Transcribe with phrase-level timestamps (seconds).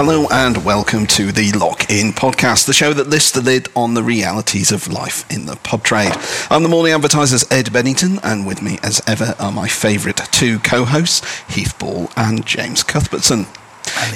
[0.00, 3.94] Hello and welcome to the Lock In podcast, the show that lifts the lid on
[3.94, 6.12] the realities of life in the pub trade.
[6.50, 10.60] I'm the morning advertiser's Ed Bennington, and with me, as ever, are my favourite two
[10.60, 13.46] co-hosts, Heath Ball and James Cuthbertson.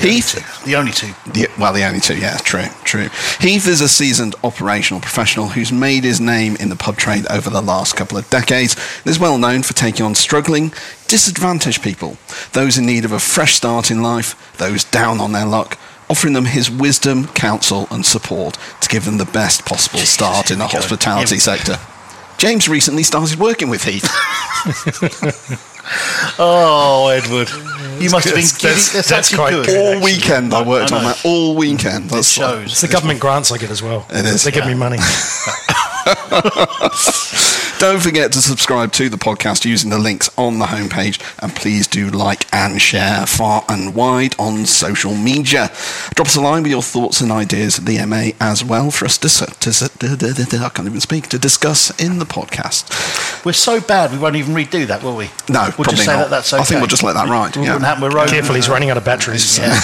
[0.01, 1.13] Heath, The only two.
[1.33, 3.09] the, well, the only two, yeah, true, true.
[3.41, 7.51] Heath is a seasoned operational professional who's made his name in the pub trade over
[7.51, 10.73] the last couple of decades and is well known for taking on struggling,
[11.09, 12.17] disadvantaged people,
[12.53, 15.79] those in need of a fresh start in life, those down on their luck,
[16.09, 20.59] offering them his wisdom, counsel, and support to give them the best possible start in
[20.59, 21.79] the hospitality sector.
[22.39, 24.09] James recently started working with Heath.
[26.39, 27.49] Oh, Edward.
[28.01, 28.69] You must have been That's- giddy.
[28.75, 29.67] that's- That's, that's actually quite good.
[29.67, 29.79] good.
[29.79, 30.13] All actually.
[30.13, 31.25] weekend I worked I on that.
[31.25, 32.07] All weekend.
[32.07, 32.73] It That's shows.
[32.73, 34.07] It's the government grants I get as well.
[34.11, 34.45] It is.
[34.45, 34.99] They give me money.
[37.79, 41.87] Don't forget to subscribe to the podcast using the links on the homepage, and please
[41.87, 45.71] do like and share far and wide on social media.
[46.15, 49.05] Drop us a line with your thoughts and ideas at the MA as well for
[49.05, 53.45] us to, to, I can't even speak to discuss in the podcast.
[53.45, 55.31] We're so bad, we won't even redo that, will we?
[55.49, 56.23] No, we'll probably just say not.
[56.25, 56.63] that that's okay.
[56.63, 57.73] I think we'll just let that ride, We yeah.
[57.75, 58.31] wouldn't happen with Rogan.
[58.35, 59.59] Careful, he's running out of batteries.
[59.59, 59.81] Yeah.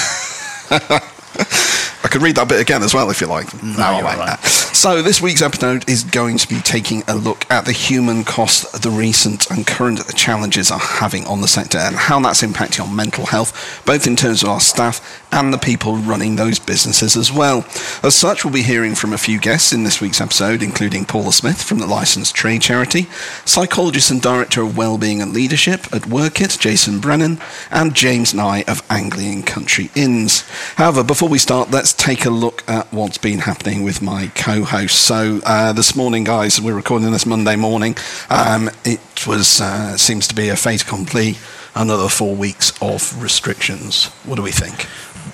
[2.05, 3.47] I could read that bit again as well if you like.
[3.49, 4.19] Mm, no, I you're won't.
[4.19, 4.39] right.
[4.45, 8.81] So this week's episode is going to be taking a look at the human cost
[8.83, 12.95] the recent and current challenges are having on the sector and how that's impacting on
[12.95, 17.33] mental health, both in terms of our staff and the people running those businesses as
[17.33, 17.67] well.
[18.03, 21.33] As such, we'll be hearing from a few guests in this week's episode, including Paula
[21.33, 23.09] Smith from the Licensed Trade Charity,
[23.45, 27.41] psychologist and director of Wellbeing and Leadership at Wrkit, Jason Brennan,
[27.71, 30.43] and James Nye of Anglian Country Inns.
[30.77, 34.95] However, before we start, let's take a look at what's been happening with my co-host.
[35.05, 37.97] So uh, this morning, guys, we're recording this Monday morning.
[38.31, 41.35] Um, it was uh, seems to be a fait accompli.
[41.75, 44.07] Another four weeks of restrictions.
[44.25, 44.87] What do we think?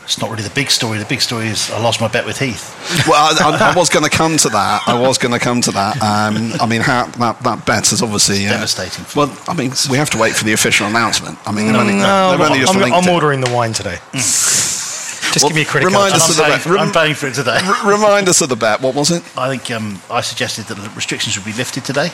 [0.03, 0.99] It's not really the big story.
[0.99, 2.75] The big story is I lost my bet with Heath.
[3.09, 4.83] Well, I, I, I was going to come to that.
[4.87, 5.97] I was going to come to that.
[6.03, 9.97] Um, I mean, how, that, that bet is obviously uh, Devastating Well, I mean, we
[9.97, 11.39] have to wait for the official announcement.
[11.47, 13.09] I mean, only, No, only just I'm, I'm it.
[13.11, 13.99] ordering the wine today.
[15.35, 16.23] Just Well, give me a credit remind card.
[16.23, 16.63] us of the I'm, paying bet.
[16.63, 17.59] for, I'm paying for it today.
[17.61, 18.81] R- remind us of the bet.
[18.81, 19.23] What was it?
[19.37, 22.11] I think um, I suggested that the restrictions would be lifted today,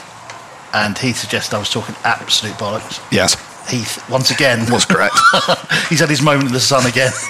[0.72, 2.98] and Heath suggested I was talking absolute bollocks.
[3.12, 3.34] Yes,
[3.68, 5.14] Heath, once again, was correct.
[5.90, 7.12] he's had his moment in the sun again.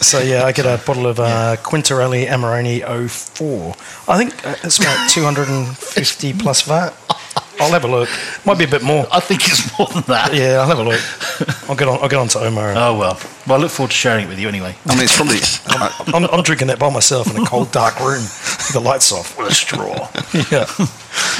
[0.00, 2.80] So yeah, I get a bottle of uh, Quintarelli Amarone
[3.10, 3.74] 04.
[4.06, 6.94] I think uh, it's about 250 plus VAT.
[7.60, 8.08] I'll have a look.
[8.44, 9.06] Might be a bit more.
[9.12, 10.34] I think it's more than that.
[10.34, 11.68] Yeah, I'll have a look.
[11.68, 11.98] I'll get on.
[12.00, 12.72] I'll get on to Omar.
[12.76, 13.20] Oh well.
[13.46, 14.74] Well, I look forward to sharing it with you anyway.
[14.86, 15.38] I mean, it's probably.
[16.14, 19.36] I'm, I'm drinking it by myself in a cold, dark room with the lights off.
[19.38, 20.08] With a straw.
[20.52, 20.66] Yeah.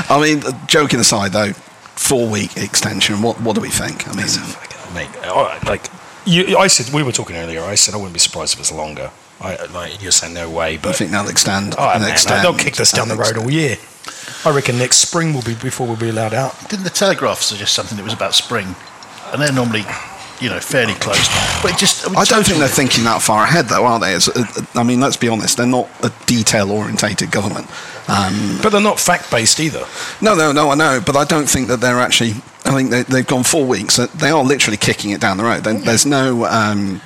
[0.08, 3.22] I mean, uh, joking aside, though, four week extension.
[3.22, 4.08] What what do we think?
[4.08, 4.26] I mean,
[4.94, 5.86] Mate, all right, like
[6.24, 7.62] you, I said, we were talking earlier.
[7.62, 9.10] I said I wouldn't be surprised if it's longer.
[9.40, 11.74] I like you're saying no way, but I think they'll extend.
[11.78, 13.44] oh, and man, extend, they'll kick this down the road extend.
[13.44, 13.76] all year.
[14.44, 16.68] I reckon next spring will be before we'll be allowed out.
[16.68, 18.74] Didn't the Telegraph suggest something that was about spring?
[19.32, 19.84] And they're normally,
[20.40, 21.28] you know, fairly close.
[21.62, 22.08] But just.
[22.16, 24.14] I don't think they're thinking that far ahead, though, are they?
[24.14, 25.56] It's, uh, I mean, let's be honest.
[25.56, 27.66] They're not a detail-orientated government.
[28.08, 29.84] Um, But they're not fact based either.
[30.22, 32.34] No, no, no, I know, but I don't think that they're actually.
[32.64, 33.96] I think they, they've gone four weeks.
[33.96, 35.64] They are literally kicking it down the road.
[35.64, 36.46] There's no.
[36.46, 37.00] Um,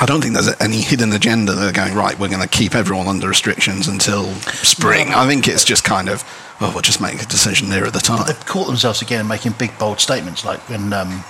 [0.00, 1.52] I don't think there's any hidden agenda.
[1.52, 2.18] They're going right.
[2.18, 4.32] We're going to keep everyone under restrictions until
[4.64, 5.08] spring.
[5.12, 6.24] I think it's just kind of.
[6.60, 8.24] Well, we'll just make a decision there at the time.
[8.26, 11.22] They've caught themselves again making big, bold statements, like when um,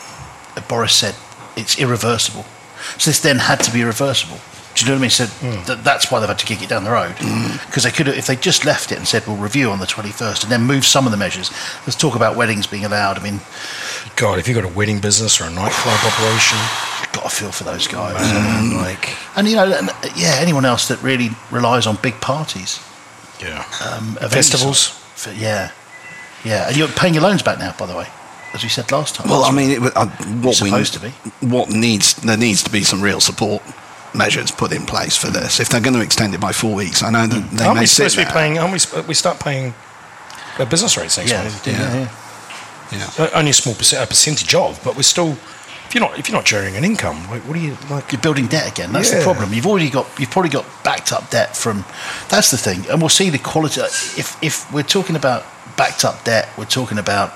[0.68, 1.14] Boris said
[1.56, 2.46] it's irreversible.
[2.96, 4.38] So this then had to be irreversible.
[4.74, 5.10] Do you know what I mean?
[5.10, 5.26] So
[5.74, 7.14] th- that's why they've had to kick it down the road.
[7.66, 9.86] Because they could, have, if they just left it and said we'll review on the
[9.86, 11.50] 21st, and then move some of the measures.
[11.84, 13.18] Let's talk about weddings being allowed.
[13.18, 13.40] I mean,
[14.14, 16.58] God, if you've got a wedding business or a nightclub operation,
[17.02, 18.14] you've got to feel for those guys.
[18.32, 22.20] man, like And you know, and, uh, yeah, anyone else that really relies on big
[22.20, 22.78] parties,
[23.40, 24.34] yeah, um, events.
[24.34, 25.04] Festivals.
[25.18, 25.70] For- yeah,
[26.44, 26.68] yeah.
[26.68, 28.06] And you're paying your loans back now, by the way,
[28.54, 29.28] as we said last time.
[29.28, 30.06] Well, I mean, it, uh,
[30.42, 31.46] what supposed we to be.
[31.46, 33.62] what needs there needs to be some real support
[34.14, 35.60] measures put in place for this.
[35.60, 37.80] If they're going to extend it by four weeks, I know that they aren't may
[37.82, 38.58] we supposed to be paying?
[38.58, 39.02] Aren't we?
[39.02, 39.74] We start paying
[40.70, 41.66] business rates next yeah, month.
[41.66, 41.94] yeah, Yeah.
[41.94, 42.08] yeah.
[43.18, 43.30] Yeah.
[43.34, 45.36] Only a small percent, a percentage of, but we're still.
[45.88, 48.12] If you're not, if you're not generating an income, like, what do you like?
[48.12, 48.92] You're building debt again.
[48.92, 49.54] That's the problem.
[49.54, 50.06] You've already got.
[50.18, 51.82] You've probably got backed up debt from.
[52.28, 53.80] That's the thing, and we'll see the quality.
[53.80, 55.46] If if we're talking about
[55.78, 57.32] backed up debt, we're talking about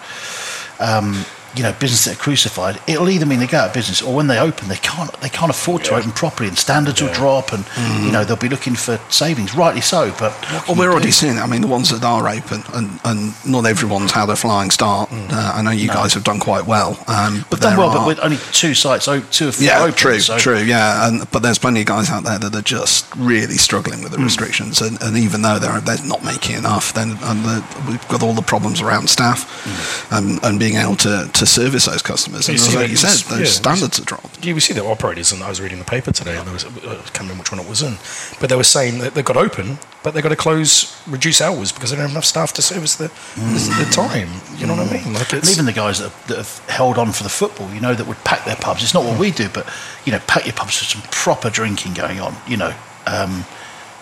[0.81, 1.25] um,
[1.57, 4.15] you know, business that are crucified, it'll either mean they go out of business or
[4.15, 7.53] when they open, they can't they can't afford to open properly, and standards will drop,
[7.53, 7.65] and
[8.03, 8.13] you mm.
[8.13, 10.15] know they'll be looking for savings, rightly so.
[10.19, 10.33] But
[10.67, 11.13] Well, we're already do?
[11.13, 11.41] seeing it.
[11.41, 15.11] I mean, the ones that are open, and, and not everyone's had a flying start.
[15.11, 15.31] Mm.
[15.31, 16.99] Uh, I know you guys have done quite well.
[17.07, 19.67] Um, We've done there well, are- but with only two sites, o- two or four
[19.67, 19.95] yeah, open.
[19.95, 21.09] true, so true, yeah.
[21.09, 24.19] And but there's plenty of guys out there that are just really struggling with the
[24.19, 24.25] mm.
[24.25, 28.23] restrictions, and, and even though they're they're not making enough, then and the, we've got
[28.23, 32.49] all the problems around staff and, and being able to, to service those customers.
[32.49, 34.45] And like you said, those yeah, standards are dropped.
[34.45, 36.65] Yeah, we see the operators, and I was reading the paper today, and there was,
[36.65, 37.97] I can't remember which one it was in,
[38.41, 41.73] but they were saying that they've got open, but they've got to close, reduce hours
[41.73, 44.29] because they don't have enough staff to service the, the, the time.
[44.57, 45.15] You know what I mean?
[45.15, 47.95] Like even the guys that have, that have held on for the football, you know,
[47.95, 48.83] that would pack their pubs.
[48.83, 49.69] It's not what we do, but
[50.05, 52.35] you know, pack your pubs with some proper drinking going on.
[52.47, 52.75] You know,
[53.07, 53.45] um,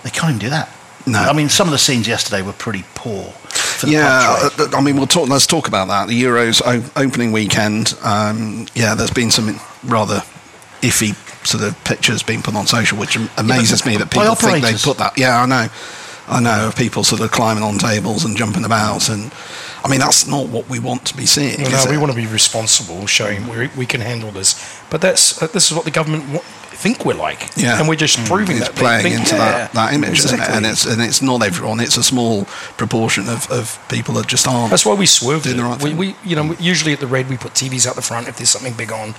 [0.03, 0.69] they can't even do that.
[1.07, 1.19] No.
[1.19, 3.33] I mean, some of the scenes yesterday were pretty poor.
[3.87, 5.29] Yeah, uh, I mean, we'll talk.
[5.29, 6.09] Let's talk about that.
[6.09, 6.61] The Euros
[6.97, 7.95] opening weekend.
[8.03, 10.23] Um, yeah, there's been some rather
[10.83, 11.15] iffy
[11.47, 14.75] sort of pictures being put on social, which am- amazes me that people think they
[14.75, 15.17] put that.
[15.17, 15.69] Yeah, I know,
[16.29, 19.33] I know of people sort of climbing on tables and jumping about, and
[19.83, 21.63] I mean that's not what we want to be seeing.
[21.63, 24.55] No, no, we want to be responsible, showing we, we can handle this.
[24.91, 26.43] But that's uh, this is what the government
[26.81, 27.79] think we're like, Yeah.
[27.79, 30.49] and we're just proving it's that playing think- into yeah, that, that image, isn't it?
[30.49, 31.81] And it's and it's not everyone.
[31.81, 32.45] It's a small
[32.77, 34.71] proportion of, of people that just aren't.
[34.71, 35.63] That's why we swerved Doing it.
[35.63, 38.03] the right we, we, you know, usually at the red we put TVs out the
[38.03, 39.15] front if there's something big on.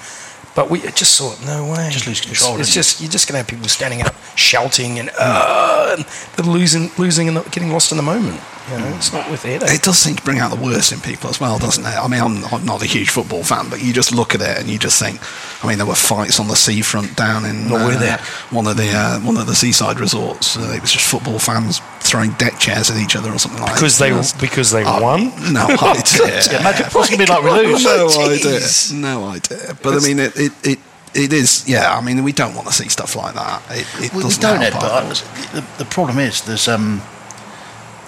[0.53, 1.87] But we just thought, no way.
[1.91, 2.73] Just lose control, It's, you?
[2.81, 6.05] just you're just going to have people standing up, shouting, and, uh, and
[6.35, 8.37] they're losing, losing, and getting lost in the moment.
[8.69, 9.63] You know, it's not worth it.
[9.63, 11.95] It does seem to bring out the worst in people as well, doesn't it?
[11.97, 14.57] I mean, I'm, I'm not a huge football fan, but you just look at it
[14.59, 15.21] and you just think.
[15.63, 18.17] I mean, there were fights on the seafront down in Not were uh, there.
[18.49, 20.57] one of the uh, one of the seaside resorts.
[20.57, 23.75] Uh, it was just football fans throwing deck chairs at each other or something like
[23.75, 24.09] because that.
[24.09, 24.33] they Yes.
[24.41, 25.25] because they Oh, won.
[25.53, 26.41] No idea.
[26.51, 27.83] Yeah, imagine what's going to be like we lose.
[27.85, 28.91] no Jeez.
[28.91, 29.01] idea.
[29.01, 29.77] No idea.
[29.83, 30.79] But I mean, it, it, it,
[31.13, 31.63] it is.
[31.69, 33.61] Yeah, I mean, we don't want to see stuff like that.
[33.69, 35.21] It, it We, we doesn't don't, Ed, but our I- cause.
[35.51, 37.01] the, the problem is there's um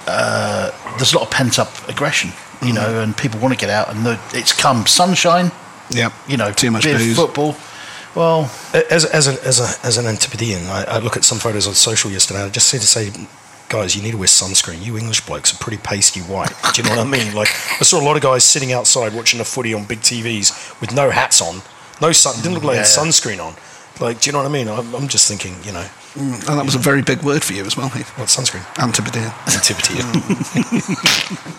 [0.07, 3.69] uh, there's a lot of pent up aggression, you know, and people want to get
[3.69, 5.51] out, and the, it's come sunshine,
[5.93, 6.13] Yep.
[6.27, 7.15] you know, too much booze.
[7.15, 7.55] football.
[8.15, 11.65] Well, As, as, a, as, a, as an Antipodean, I, I look at some photos
[11.67, 12.43] on social yesterday.
[12.43, 13.11] I just said to say,
[13.69, 14.83] guys, you need to wear sunscreen.
[14.85, 16.51] You English blokes are pretty pasty white.
[16.75, 17.33] Do you know what I mean?
[17.33, 17.47] Like,
[17.79, 20.93] I saw a lot of guys sitting outside watching the footy on big TVs with
[20.93, 21.61] no hats on,
[22.01, 22.35] no sun.
[22.35, 23.03] Didn't look like they had Yeah.
[23.03, 23.55] sunscreen on.
[23.99, 24.67] Like, do you know what I mean?
[24.67, 27.53] I'm, I'm just thinking, you know, Mm, and that was a very big word for
[27.53, 28.07] you as well, Heath.
[28.19, 28.61] what sunscreen?
[28.77, 29.31] Antipodean.
[29.47, 30.05] Antipodean.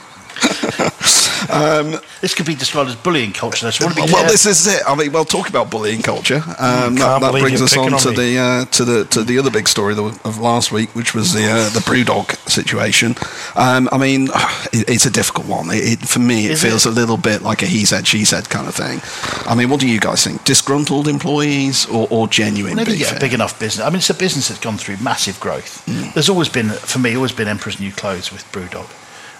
[2.21, 3.71] this could be described as bullying culture.
[3.71, 4.33] So I want to be Well, careful.
[4.33, 4.83] this is it.
[4.87, 6.43] I mean, well, talk about bullying culture.
[6.59, 9.51] Um, that, that brings us on picking to the uh, to the to the other
[9.51, 13.15] big story of last week, which was the uh, the BrewDog situation.
[13.57, 14.25] Um, I mean,
[14.73, 15.71] it, it's a difficult one.
[15.71, 18.25] It, it, for me, it Is feels a little bit like a he said she
[18.25, 19.01] said kind of thing.
[19.49, 20.45] I mean, what do you guys think?
[20.45, 24.11] Disgruntled employees or, or genuine Whenever you get a big enough business, I mean, it's
[24.11, 25.85] a business that's gone through massive growth.
[25.87, 26.15] Mm.
[26.15, 28.89] There's always been, for me, always been Emperor's New Clothes with Brewdog.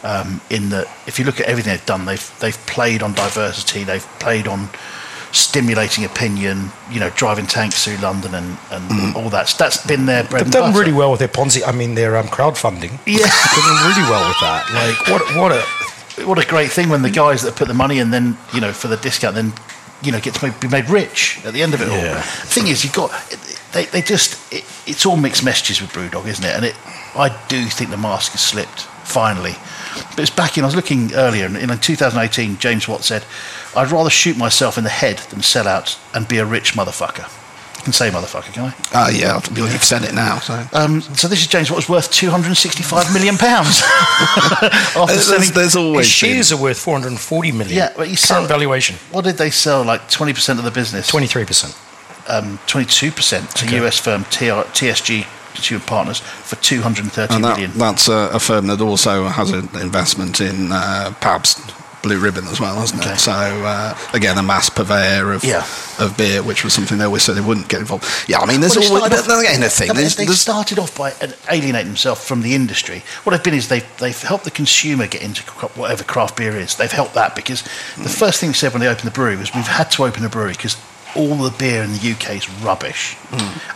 [0.05, 3.85] Um, in that, if you look at everything they've done, they've they've played on diversity,
[3.85, 4.69] they've played on
[5.33, 9.15] stimulating opinion, you know, driving tanks through London and, and Mm.
[9.17, 9.53] all that.
[9.59, 10.79] That's been their bread They've done butter.
[10.79, 11.63] really well with their Ponzi.
[11.67, 12.93] I mean, their um, crowdfunding.
[13.07, 13.19] Yeah.
[13.19, 14.71] They've done really well with that.
[14.75, 15.65] Like, what, what a.
[16.25, 18.73] What a great thing when the guys that put the money in, then you know,
[18.73, 19.53] for the discount, then
[20.01, 21.97] you know, get to be made rich at the end of it all.
[21.97, 22.15] Yeah.
[22.15, 23.11] The thing is, you've got
[23.73, 26.55] they, they just it, it's all mixed messages with BrewDog, isn't it?
[26.55, 26.77] And it,
[27.17, 29.57] I do think the mask has slipped finally.
[30.11, 30.65] But it's back in.
[30.65, 33.25] I was looking earlier, and in 2018, James Watt said,
[33.77, 37.29] "I'd rather shoot myself in the head than sell out and be a rich motherfucker."
[37.79, 38.75] I can say motherfucker, can I?
[38.95, 40.39] Ah, yeah, you've said it now.
[40.39, 40.67] So.
[40.73, 43.83] Um, so this is James Watt was worth 265 million pounds
[44.23, 47.77] after There's, selling there's always His been- shares are worth 440 million.
[47.77, 49.85] Yeah, but you current valuation What did they sell?
[49.85, 51.11] Like twenty percent of the business.
[51.11, 51.77] 23%.
[52.27, 53.85] Um, Twenty-two percent to Okay.
[53.85, 55.27] US firm TR, TSG
[55.87, 57.71] Partners for two hundred and thirty And million.
[57.79, 61.59] that's a, a firm that also has an investment in uh, Pabst
[62.03, 63.13] Blue Ribbon as well, hasn't Okay.
[63.15, 63.19] it?
[63.19, 65.65] So uh, again, a mass purveyor of Yeah.
[65.99, 68.05] of beer, which was something they always said they wouldn't get involved.
[68.29, 69.89] Yeah, I mean, there's Well, always off- again a thing.
[69.89, 71.15] No, but There's, they there's- started off by
[71.51, 73.03] alienating themselves from the industry.
[73.23, 75.43] What they've been is they've, they've helped the consumer get into
[75.81, 76.75] whatever craft beer is.
[76.77, 77.63] They've helped that because
[77.97, 80.25] the first thing they said when they opened the brewery was we've had to open
[80.27, 80.77] a brewery because
[81.17, 83.17] all the beer in the UK is rubbish.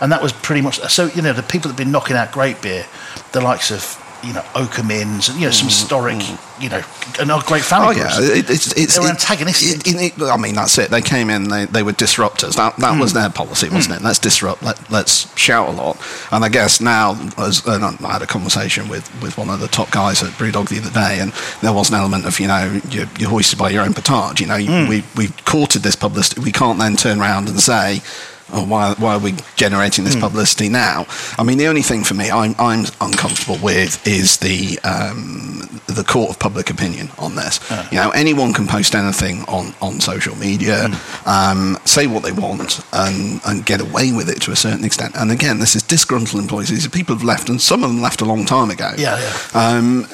[0.01, 1.07] And that was pretty much so.
[1.07, 2.87] You know, the people that have been knocking out great beer,
[3.33, 6.63] the likes of you know Oakham Inns and you know some mm, historic mm.
[6.63, 6.83] you know
[7.21, 9.87] and our great family Mm, Oh yeah, it, it's it's They were it- antagonistic.
[9.87, 10.91] it- I mean, that's it.
[10.91, 11.49] They came in.
[11.49, 12.57] They, they were disruptors.
[12.57, 13.15] That that was mm.
[13.15, 14.03] their policy, wasn't it?
[14.03, 14.63] Let's disrupt.
[14.63, 15.97] Let, let's shout a lot.
[16.33, 19.69] And I guess now, as and I had a conversation with, with one of the
[19.69, 21.33] top guys at BrewDog the other day, and
[21.63, 24.41] there was an element of you know you're, you're hoisted by your own petard.
[24.41, 26.41] You know, you we we courted this publicity.
[26.41, 28.01] We can't then turn around and say.
[28.51, 31.07] Oh, why, why are we generating this publicity now?
[31.39, 36.05] I mean, the only thing for me I'm, I'm uncomfortable with is the um, the
[36.05, 37.61] court of public opinion on this.
[37.91, 40.89] You know, anyone can post anything on, on social media,
[41.27, 45.15] um, say what they want, and, and get away with it to a certain extent.
[45.17, 46.69] And again, this is disgruntled employees.
[46.69, 48.93] These are people who've left, and some of them left a long time ago.
[48.97, 49.61] Yeah, yeah.
[49.77, 50.07] Um,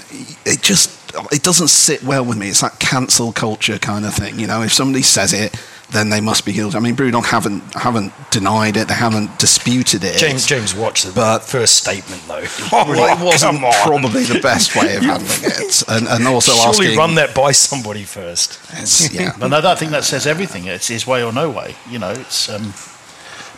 [0.45, 1.01] it just
[1.33, 2.49] it doesn't sit well with me.
[2.49, 4.39] It's that cancel culture kind of thing.
[4.39, 5.55] You know, if somebody says it,
[5.91, 6.77] then they must be guilty.
[6.77, 8.89] I mean, Brewdog haven't haven't denied it.
[8.89, 10.17] They haven't disputed it.
[10.19, 12.45] James James watched the But- first statement though.
[12.73, 16.87] Oh, well, it wasn't probably the best way of handling it, and, and also Surely
[16.87, 16.99] asking.
[16.99, 18.59] run that by somebody first.
[19.13, 20.67] Yeah, And I think that says everything.
[20.67, 21.77] It's his way or no way.
[21.91, 22.49] You know, it's.
[22.49, 22.73] Um,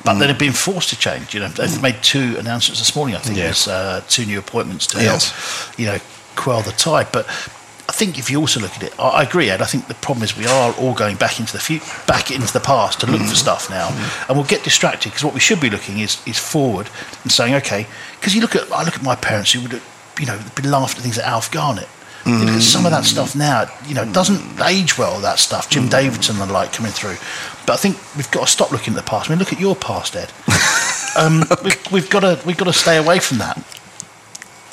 [0.04, 1.34] but they've been forced to change.
[1.34, 3.16] You know, they've made two announcements this morning.
[3.16, 3.44] I think Yeah.
[3.44, 5.30] there's uh, two new appointments to Yes.
[5.30, 5.98] help, you know,
[6.36, 7.08] quell the tide.
[7.10, 7.26] But
[7.88, 9.62] I think if you also look at it, I, I agree, Ed.
[9.62, 12.52] I think the problem is we are all going back into the fu- back into
[12.52, 13.36] the past to look for mm.
[13.36, 14.28] stuff now, mm.
[14.28, 16.88] and we'll get distracted because what we should be looking is is forward
[17.22, 17.86] and saying, okay,
[18.18, 20.70] because you look at I look at my parents who would, have, you know, been
[20.70, 21.88] laughing at things like Alf Garnett.
[22.24, 22.60] You look at mm.
[22.60, 25.70] some of that stuff now, you know, it doesn't age well, that stuff.
[25.70, 27.14] Jim Davidson and the like coming through.
[27.66, 29.30] But I think we've got to stop looking at the past.
[29.30, 30.32] I mean, look at your past, Ed.
[31.16, 33.56] Um, we've, we've got to we've got to stay away from that.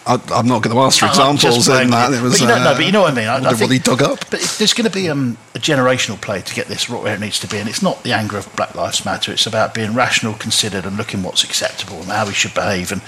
[0.06, 2.12] I, I'm not going to ask for examples in that.
[2.14, 3.28] It was, but you know, uh, no, but you know what I mean.
[3.28, 4.20] I, I wonder what think- he dug up.
[4.30, 7.20] But there's going to be um, a generational play to get this right where it
[7.22, 9.32] needs to be, and it's not the anger of Black Lives Matter.
[9.32, 12.92] It's about being rational, considered, and looking what's acceptable and how we should behave.
[12.92, 13.02] And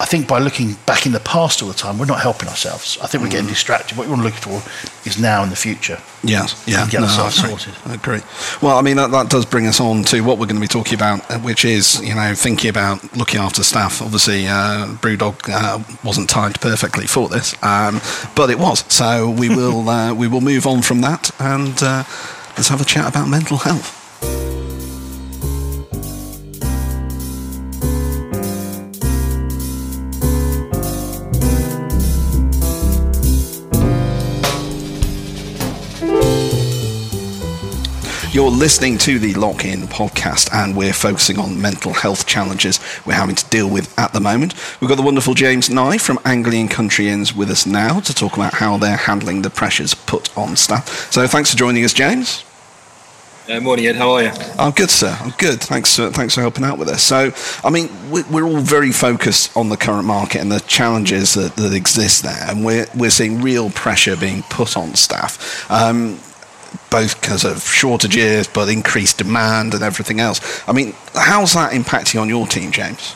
[0.00, 2.96] I think by looking back in the past all the time, we're not helping ourselves.
[3.02, 3.32] I think we're Mm.
[3.32, 3.98] getting distracted.
[3.98, 4.62] What you want to look for
[5.04, 5.98] is now and the future.
[6.22, 7.50] Yes, yeah, and get no, ourselves I agree.
[7.58, 7.74] sorted.
[7.86, 8.20] I agree.
[8.62, 10.68] Well, I mean that, that does bring us on to what we're going to be
[10.68, 14.00] talking about, uh, which is you know thinking about looking after staff.
[14.00, 18.00] Obviously, uh, BrewDog uh, wasn't timed perfectly for this, um,
[18.34, 18.84] but it was.
[18.88, 22.04] So we will uh, we will move on from that and uh,
[22.56, 23.96] let's have a chat about mental health.
[38.50, 43.14] You're listening to the Lock In podcast, and we're focusing on mental health challenges we're
[43.14, 44.54] having to deal with at the moment.
[44.80, 48.34] We've got the wonderful James Nye from Anglian Country Inns with us now to talk
[48.34, 51.12] about how they're handling the pressures put on staff.
[51.12, 52.44] So, thanks for joining us, James.
[53.48, 53.94] Uh, morning, Ed.
[53.94, 54.32] How are you?
[54.58, 55.16] I'm good, sir.
[55.20, 55.60] I'm good.
[55.60, 57.04] Thanks, for, thanks for helping out with us.
[57.04, 61.34] So, I mean, we- we're all very focused on the current market and the challenges
[61.34, 65.70] that, that exist there, and we're we're seeing real pressure being put on staff.
[65.70, 66.18] Um,
[66.90, 70.40] both because of shortages, but increased demand and everything else.
[70.68, 73.14] I mean, how's that impacting on your team, James?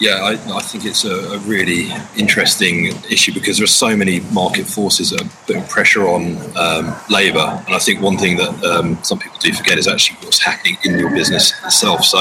[0.00, 4.20] Yeah, I, I think it's a, a really interesting issue because there are so many
[4.32, 7.62] market forces that are putting pressure on um, labour.
[7.66, 10.78] And I think one thing that um, some people do forget is actually what's happening
[10.84, 12.06] in your business itself.
[12.06, 12.20] So,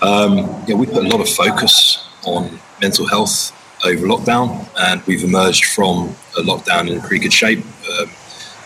[0.00, 3.52] um, yeah, we put a lot of focus on mental health
[3.84, 7.58] over lockdown, and we've emerged from a lockdown in pretty good shape.
[7.98, 8.08] Um,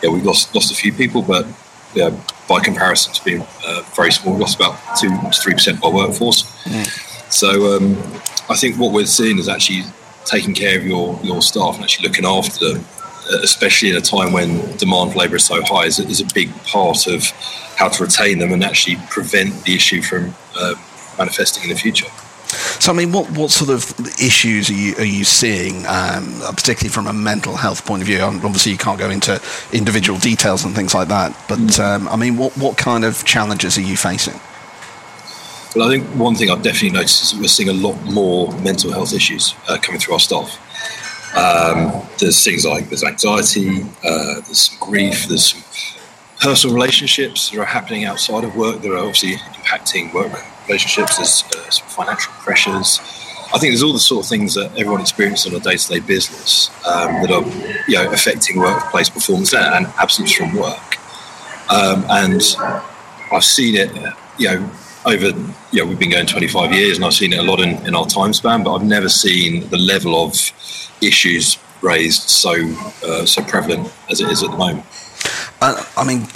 [0.02, 1.46] yeah, we've lost lost a few people, but
[1.94, 2.10] yeah,
[2.48, 4.34] by comparison, it's been uh, very small.
[4.34, 6.44] We lost about two to three percent of our workforce.
[7.30, 7.96] So um,
[8.48, 9.82] I think what we're seeing is actually
[10.24, 12.84] taking care of your, your staff and actually looking after them,
[13.30, 16.26] uh, especially in a time when demand for labour is so high, is, is a
[16.34, 17.24] big part of
[17.76, 20.74] how to retain them and actually prevent the issue from uh,
[21.18, 22.06] manifesting in the future.
[22.48, 26.88] So, I mean, what, what sort of issues are you, are you seeing, um, particularly
[26.88, 28.22] from a mental health point of view?
[28.22, 29.40] Um, Obviously, you can't go into
[29.72, 33.76] individual details and things like that, but um, I mean, what, what kind of challenges
[33.76, 34.40] are you facing?
[35.76, 38.92] Well, I think one thing I've definitely noticed is we're seeing a lot more mental
[38.92, 40.58] health issues uh, coming through our staff.
[41.36, 45.62] Um, there's things like there's anxiety, uh, there's some grief, there's some
[46.40, 50.32] personal relationships that are happening outside of work that are obviously impacting work
[50.68, 51.16] relationships.
[51.16, 53.00] There's uh, financial pressures.
[53.54, 56.70] I think there's all the sort of things that everyone experiences on a day-to-day business
[56.86, 57.44] um, that are,
[57.88, 60.98] you know, affecting workplace performance and, absence from work.
[61.70, 62.42] Um, and
[63.32, 63.90] I've seen it,
[64.38, 64.70] you know,
[65.06, 65.28] over,
[65.72, 67.94] you know, we've been going 25 years and I've seen it a lot in, in
[67.94, 70.34] our time span, but I've never seen the level of
[71.00, 72.52] issues raised so
[73.04, 74.84] uh, so prevalent as it is at the moment.
[75.60, 76.26] I mean,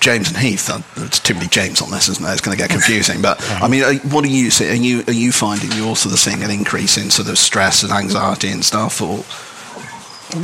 [0.00, 0.70] James and Heath.
[0.70, 2.32] uh, There's too many James on this, isn't there?
[2.32, 3.20] It's going to get confusing.
[3.20, 4.70] But I mean, uh, what do you see?
[4.70, 7.82] Are you are you finding you're sort of seeing an increase in sort of stress
[7.82, 9.24] and anxiety and stuff, or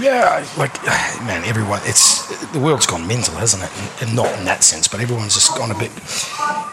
[0.01, 0.83] Yeah, like
[1.25, 1.81] man, everyone.
[1.85, 3.71] It's the world's gone mental, hasn't it?
[3.79, 5.91] And, and not in that sense, but everyone's just gone a bit.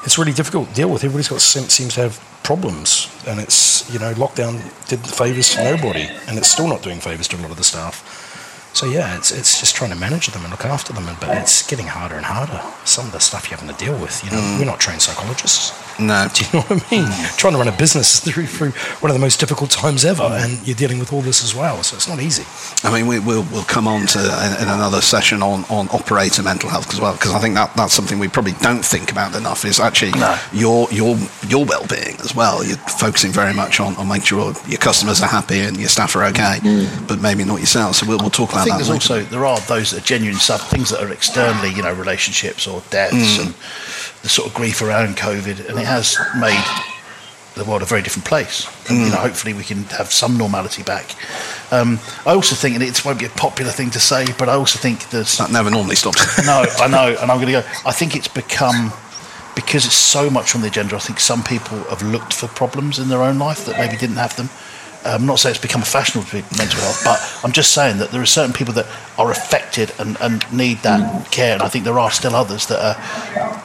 [0.05, 1.03] It's really difficult to deal with.
[1.03, 4.57] Everybody's got seems to have problems, and it's you know lockdown
[4.87, 7.63] did favors to nobody, and it's still not doing favors to a lot of the
[7.63, 8.20] staff.
[8.73, 11.35] So yeah, it's it's just trying to manage them and look after them, and but
[11.37, 12.61] it's getting harder and harder.
[12.85, 14.59] Some of the stuff you're having to deal with, you know, mm.
[14.59, 15.71] we're not trained psychologists.
[16.01, 16.27] No?
[16.33, 17.05] Do you know what I mean?
[17.07, 17.37] Hmm.
[17.37, 20.65] Trying to run a business through through one of the most difficult times ever, and
[20.67, 21.83] you're dealing with all this as well.
[21.83, 22.45] So it's not easy.
[22.87, 26.43] I mean, we, we'll we'll come on to in, in another session on, on operator
[26.43, 29.35] mental health as well, because I think that that's something we probably don't think about
[29.35, 29.65] enough.
[29.65, 30.37] Is actually No.
[30.51, 31.17] your your
[31.47, 32.63] your well being as well.
[32.63, 36.15] You're focusing very much on, on making sure your customers are happy and your staff
[36.15, 37.05] are okay, hmm.
[37.05, 37.95] but maybe not yourself.
[37.95, 38.85] So we'll, we'll talk about I think that.
[38.85, 39.23] there's later.
[39.23, 42.67] also there are those that are genuine stuff, things that are externally, you know, relationships
[42.67, 43.47] or deaths hmm.
[43.47, 43.55] and
[44.21, 46.63] the sort of grief around COVID, and it has made
[47.55, 48.67] the world a very different place.
[48.89, 49.21] And you know, mm.
[49.21, 51.15] hopefully we can have some normality back.
[51.71, 54.53] Um, I also think, and it won't be a popular thing to say, but I
[54.53, 56.45] also think there's that never normally stops.
[56.45, 57.67] no, I know, and I'm going to go.
[57.85, 58.91] I think it's become
[59.55, 60.95] because it's so much on the agenda.
[60.95, 64.15] I think some people have looked for problems in their own life that maybe didn't
[64.17, 64.49] have them.
[65.03, 67.97] I'm not saying it's become a fashionable to be mental health, but I'm just saying
[67.97, 68.85] that there are certain people that
[69.17, 71.31] are affected and, and need that mm.
[71.31, 73.63] care, and I think there are still others that are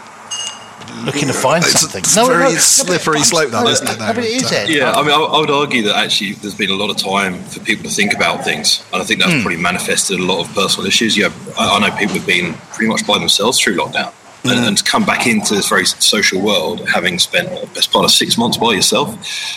[1.04, 2.00] looking to find It's a- something.
[2.00, 4.68] it's a very slippery but- slope, that, no, isn't it, No, but it is, Ed.
[4.68, 7.42] Yeah, I mean, I, I would argue that actually there's been a lot of time
[7.44, 9.40] for people to think about things, and I think that's hmm.
[9.42, 11.16] probably manifested a lot of personal issues.
[11.16, 14.12] Yeah, I, I know people have been pretty much by themselves through lockdown,
[14.44, 14.68] and, hmm.
[14.68, 18.10] and to come back into this very social world, having spent the best part of
[18.10, 19.08] six months by yourself,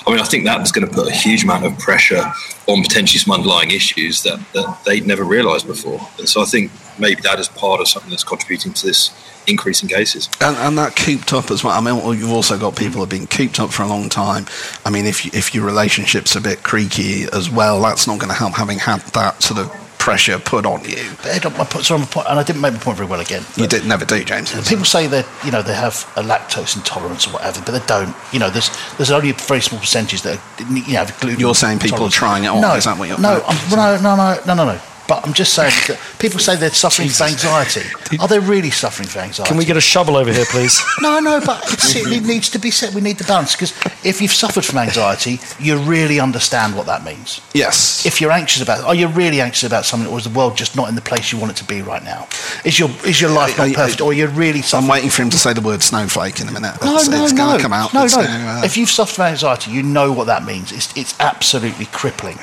[0.06, 2.24] I mean, I think that's going to put a huge amount of pressure
[2.68, 6.00] on potentially some underlying issues that, that they'd never realised before.
[6.18, 9.12] And so I think maybe that is part of something that's contributing to this
[9.48, 10.30] increase in cases.
[10.42, 11.74] And, and that cooped up as well.
[11.74, 14.46] I mean, you've also got people who have been cooped up for a long time.
[14.86, 18.30] I mean, if you, if your relationship's a bit creaky as well, that's not going
[18.30, 18.54] to help.
[18.54, 22.06] Having had that sort of pressure put on you, But Ed, my point, sorry, my
[22.06, 23.44] point, and I didn't make my point very well again.
[23.58, 24.50] you did never do, James.
[24.68, 28.16] People say that you know they have a lactose intolerance or whatever, but they don't.
[28.32, 31.40] You know, there's there's only a very small percentage that are, you know have gluten.
[31.40, 33.98] You're saying people are trying it on, No, is that what you're- no, I'm, no,
[33.98, 34.82] no, no, no, no, no.
[35.10, 37.82] But I'm just saying that people say they're suffering from anxiety.
[38.20, 39.50] Are they really suffering from anxiety?
[39.50, 40.80] Can we get a shovel over here, please?
[41.02, 42.94] No, no, but it's, it needs to be said.
[42.94, 43.74] We need the balance because
[44.06, 47.42] if you've suffered from anxiety, you really understand what that means.
[47.54, 48.06] Yes.
[48.06, 50.76] If you're anxious about, are you really anxious about something, or is the world just
[50.76, 52.28] not in the place you want it to be right now?
[52.66, 55.22] Is your is your life I- not I- perfect, or you're really I'm waiting for
[55.24, 56.76] him to say the word snowflake in a minute.
[56.84, 57.46] No, it's no, it's no.
[57.46, 57.94] going to come out.
[57.94, 58.24] No, It's no.
[58.24, 60.72] uh, if you've suffered from anxiety, you know what that means.
[60.72, 62.38] It's, it's absolutely crippling.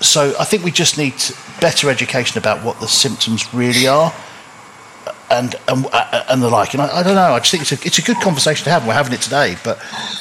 [0.00, 1.14] So I think we just need
[1.60, 4.12] better education about what the symptoms really are.
[5.30, 7.32] And, and uh, and the like, and I, I don't know.
[7.34, 8.80] I just think it's a it's a good conversation to have.
[8.82, 9.76] and We're having it today, but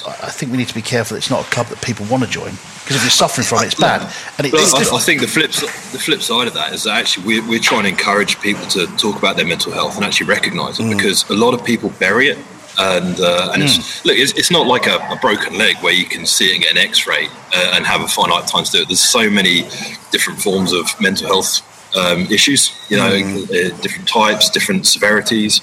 [0.05, 1.15] I think we need to be careful.
[1.15, 2.51] It's not a club that people want to join
[2.83, 4.01] because if you're suffering from it, it's bad.
[4.37, 6.97] And it, But I, I think the flip the flip side of that is that
[6.99, 10.27] actually we're, we're trying to encourage people to talk about their mental health and actually
[10.27, 10.97] recognise it Mm.
[10.97, 12.37] because a lot of people bury it.
[12.79, 13.65] And uh, and Mm.
[13.65, 16.53] it's look, it's, it's not like a, a broken leg where you can see it
[16.55, 18.87] and get an X-ray uh, and have a finite time to do it.
[18.87, 19.63] There's so many
[20.11, 21.61] different forms of mental health
[21.97, 23.81] um, issues, you know, Mm.
[23.81, 25.61] different types, different severities,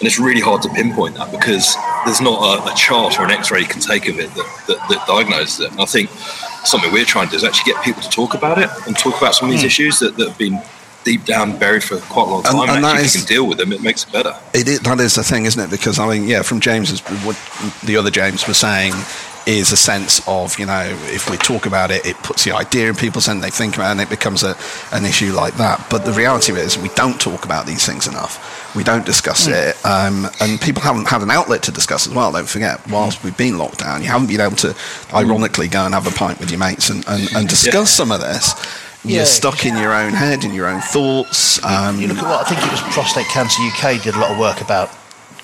[0.00, 3.30] and it's really hard to pinpoint that because there's not a, a chart or an
[3.30, 5.70] X-ray you can take of it that, that, that diagnoses it.
[5.70, 6.10] And I think
[6.64, 9.16] something we're trying to do is actually get people to talk about it and talk
[9.18, 10.60] about some of these issues that, that have been
[11.06, 12.60] deep down buried for quite a long time.
[12.60, 14.34] and And, that actually, is- if you can deal with them, it makes it better.
[14.52, 15.70] It is, that is the thing, isn't it?
[15.70, 17.36] Because I mean, yeah, from James's what
[17.84, 18.92] the other James was saying
[19.46, 20.82] is a sense of you know
[21.14, 23.76] if we talk about it, it puts the idea in people's head, and they think
[23.76, 24.56] about it, and it becomes a,
[24.92, 25.86] an issue like that.
[25.88, 28.74] But the reality of it is we don't talk about these things enough.
[28.74, 32.32] We don't discuss it, um, and people haven't had an outlet to discuss as well.
[32.32, 34.74] Don't forget, whilst we've been locked down, you haven't been able to,
[35.14, 38.20] ironically, go and have a pint with your mates and, and, and discuss some of
[38.20, 38.52] this.
[39.06, 39.24] You're Yeah.
[39.24, 41.62] stuck in your own head, in your own thoughts.
[41.64, 44.30] Um, you look at what I think it was Prostate Cancer UK did a lot
[44.32, 44.90] of work about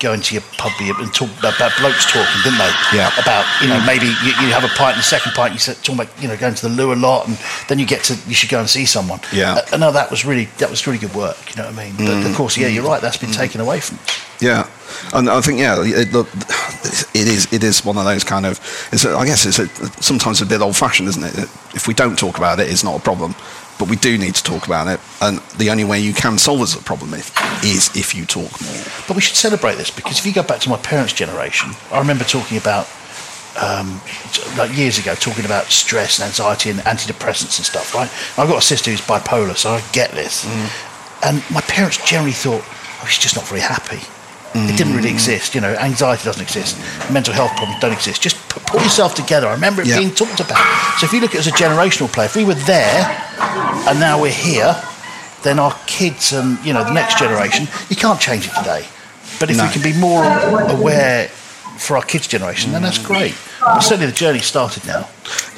[0.03, 2.73] going into your pub and talk about, blokes talking, didn't they?
[2.93, 3.11] Yeah.
[3.19, 5.77] About you know maybe you, you have a pint and the second pint you said
[5.77, 7.39] talking about you know going to the loo a lot and
[7.69, 9.21] then you get to you should go and see someone.
[9.33, 9.63] Yeah.
[9.73, 11.39] Uh, no, that was really that was really good work.
[11.51, 11.95] You know what I mean?
[11.97, 13.01] But of course, yeah, you're right.
[13.01, 13.99] That's been taken away from.
[13.99, 14.23] us.
[14.41, 14.69] Yeah,
[15.15, 16.27] and I think yeah, it, look,
[17.15, 18.59] it is it is one of those kind of.
[18.93, 19.69] It's a, I guess it's a,
[20.03, 21.39] sometimes a bit old fashioned, isn't it?
[21.75, 23.37] If we don't talk about it, it's not a problem,
[23.79, 26.61] but we do need to talk about it, and the only way you can solve
[26.73, 27.33] the problem if,
[27.65, 28.85] is if you talk more.
[29.09, 31.99] But we should celebrate this because if you go back to my parents' generation, I
[31.99, 32.89] remember talking about
[33.61, 34.01] um,
[34.57, 37.95] like years ago, talking about stress and anxiety and antidepressants and stuff.
[37.95, 38.11] Right?
[38.39, 40.47] I've got a sister who's bipolar, so I get this.
[41.25, 42.63] And my parents generally thought,
[43.03, 44.01] "Oh, she's just not very happy."
[44.55, 45.55] It didn't really exist.
[45.55, 46.77] You know, anxiety doesn't exist.
[47.11, 48.21] Mental health problems don't exist.
[48.23, 49.47] Just put, put yourself together.
[49.49, 49.99] I remember it Yeah.
[49.99, 50.59] being talked about.
[50.99, 53.03] So if you look at it as a generational play, if we were there
[53.89, 54.77] and now we're here,
[55.43, 58.85] then our kids and you know the next generation, you can't change it today.
[59.41, 59.65] But if No.
[59.65, 60.25] we can be more
[60.69, 61.29] aware
[61.79, 63.35] for our kids' generation, then that's great.
[63.61, 65.09] But certainly the journey started now.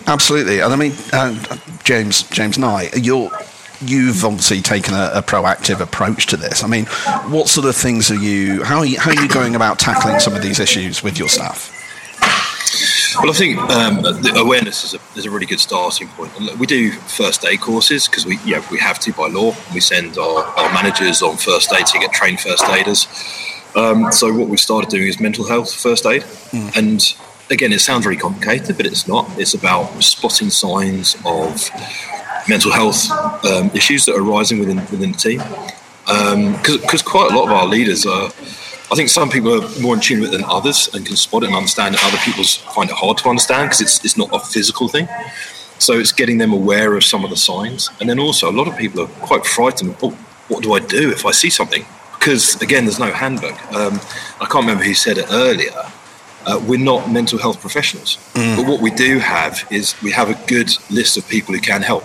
[0.07, 1.35] Absolutely, and I mean, uh,
[1.83, 3.30] James, James Nye, you're.
[3.81, 6.63] You've obviously taken a, a proactive approach to this.
[6.63, 6.87] I mean,
[7.29, 8.63] what sort of things are you?
[8.63, 11.29] How are you, how are you going about tackling some of these issues with your
[11.29, 11.71] staff?
[13.21, 16.33] Well, I think um, the awareness is a, is a really good starting point.
[16.59, 19.55] We do first aid courses because we yeah we have to by law.
[19.73, 23.07] We send our, our managers on first aid to get trained first aiders.
[23.77, 26.25] Um, so what we've started doing is mental health first aid,
[26.75, 27.03] and
[27.51, 29.29] again, it sounds very complicated, but it's not.
[29.39, 31.71] It's about spotting signs of
[32.48, 33.11] mental health
[33.44, 35.42] um, issues that are arising within within the team.
[36.62, 38.26] Because quite a lot of our leaders are,
[38.92, 41.42] I think some people are more in tune with it than others and can spot
[41.42, 42.04] it and understand it.
[42.04, 45.09] Other people find it hard to understand because it's it's not a physical thing.
[45.78, 48.68] So it's getting them aware of some of the signs, and then also a lot
[48.68, 49.96] of people are quite frightened.
[50.02, 50.16] Oh,
[50.48, 51.85] what do I do if I see something?
[52.18, 53.57] Because again, there's no handbook.
[53.74, 54.00] Um,
[54.40, 55.72] I can't remember who said it earlier.
[56.46, 60.38] Uh, we're not mental health professionals, but what we do have is we have a
[60.46, 62.04] good list of people who can help.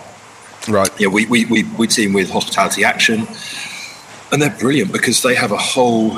[0.67, 0.89] Right.
[0.99, 3.27] Yeah, we, we, we, we team with Hospitality Action,
[4.31, 6.09] and they're brilliant because they have a whole,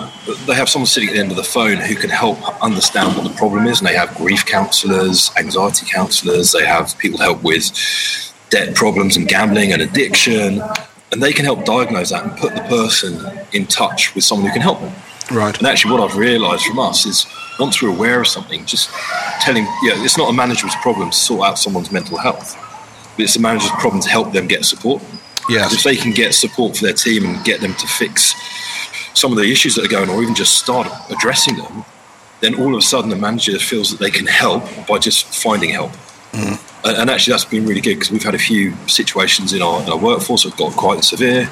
[0.46, 3.24] they have someone sitting at the end of the phone who can help understand what
[3.24, 3.80] the problem is.
[3.80, 7.72] And they have grief counsellors, anxiety counsellors, they have people to help with
[8.50, 10.62] debt problems and gambling and addiction.
[11.14, 14.54] And they can help diagnose that and put the person in touch with someone who
[14.54, 14.94] can help them.
[15.32, 15.58] Right.
[15.58, 17.26] And actually, what I've realised from us is
[17.60, 18.90] once we're aware of something, just
[19.40, 22.58] telling, yeah, it's not a manager's problem to sort out someone's mental health,
[23.22, 25.04] but it's the manager's problem to help them get support.
[25.48, 25.74] Yes.
[25.74, 28.34] If they can get support for their team and get them to fix
[29.14, 31.86] some of the issues that are going on, or even just start addressing them,
[32.40, 35.70] then all of a sudden the manager feels that they can help by just finding
[35.70, 35.92] help.
[36.32, 36.60] Mm.
[36.84, 39.84] And, and actually, that's been really good because we've had a few situations in our,
[39.84, 41.48] in our workforce that have got quite severe.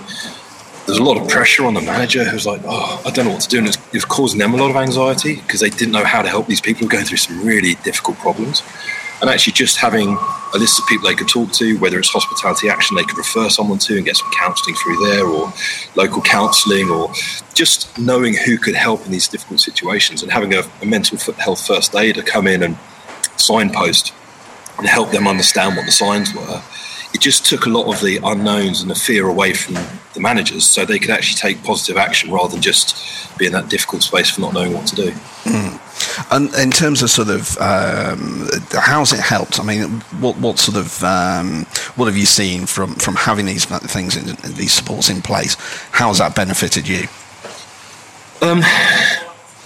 [0.88, 3.42] There's a lot of pressure on the manager who's like, oh, I don't know what
[3.42, 3.60] to do.
[3.60, 6.30] And it's, it's causing them a lot of anxiety because they didn't know how to
[6.30, 8.64] help these people going through some really difficult problems.
[9.22, 10.18] And actually, just having
[10.54, 13.50] a list of people they could talk to, whether it's hospitality action they could refer
[13.50, 15.52] someone to and get some counselling through there, or
[15.96, 17.12] local counselling, or
[17.54, 21.66] just knowing who could help in these difficult situations and having a, a mental health
[21.66, 22.78] first aider come in and
[23.36, 24.14] signpost
[24.78, 26.62] and help them understand what the signs were.
[27.14, 29.76] It just took a lot of the unknowns and the fear away from
[30.14, 33.70] the managers so they could actually take positive action rather than just be in that
[33.70, 35.14] difficult space for not knowing what to do.
[36.32, 39.60] And in terms of sort of um, how's it helped?
[39.60, 43.66] I mean, what what sort of um, what have you seen from from having these
[43.66, 45.56] things in, these supports in place?
[45.92, 47.08] How has that benefited you?
[48.42, 48.62] Um,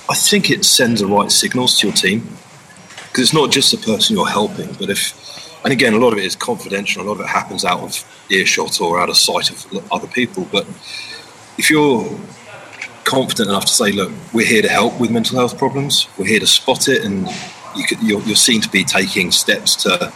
[0.09, 2.27] I think it sends the right signals to your team
[3.13, 5.13] because it's not just the person you're helping, but if,
[5.63, 7.01] and again, a lot of it is confidential.
[7.01, 10.47] A lot of it happens out of earshot or out of sight of other people.
[10.51, 10.67] But
[11.57, 12.03] if you're
[13.05, 16.39] confident enough to say, look, we're here to help with mental health problems, we're here
[16.39, 17.27] to spot it, and
[17.75, 20.11] you you're seen to be taking steps to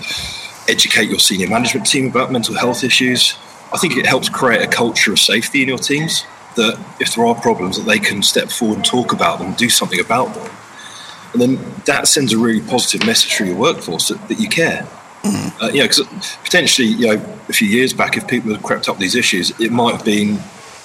[0.68, 3.36] educate your senior management team about mental health issues.
[3.74, 7.26] I think it helps create a culture of safety in your teams that if there
[7.26, 10.50] are problems, that they can step forward and talk about them, do something about them.
[11.34, 14.88] And then that sends a really positive message through your workforce that, that you care.
[15.24, 16.02] Uh, you know, because
[16.44, 19.72] potentially, you know, a few years back, if people had crept up these issues, it
[19.72, 20.36] might have been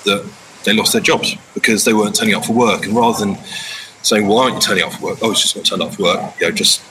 [0.05, 0.29] that
[0.64, 2.85] they lost their jobs because they weren't turning up for work.
[2.85, 3.37] And rather than
[4.03, 6.03] saying, "Why aren't you turning up for work?" Oh, it's just not turned up for
[6.03, 6.40] work.
[6.40, 6.83] You know, just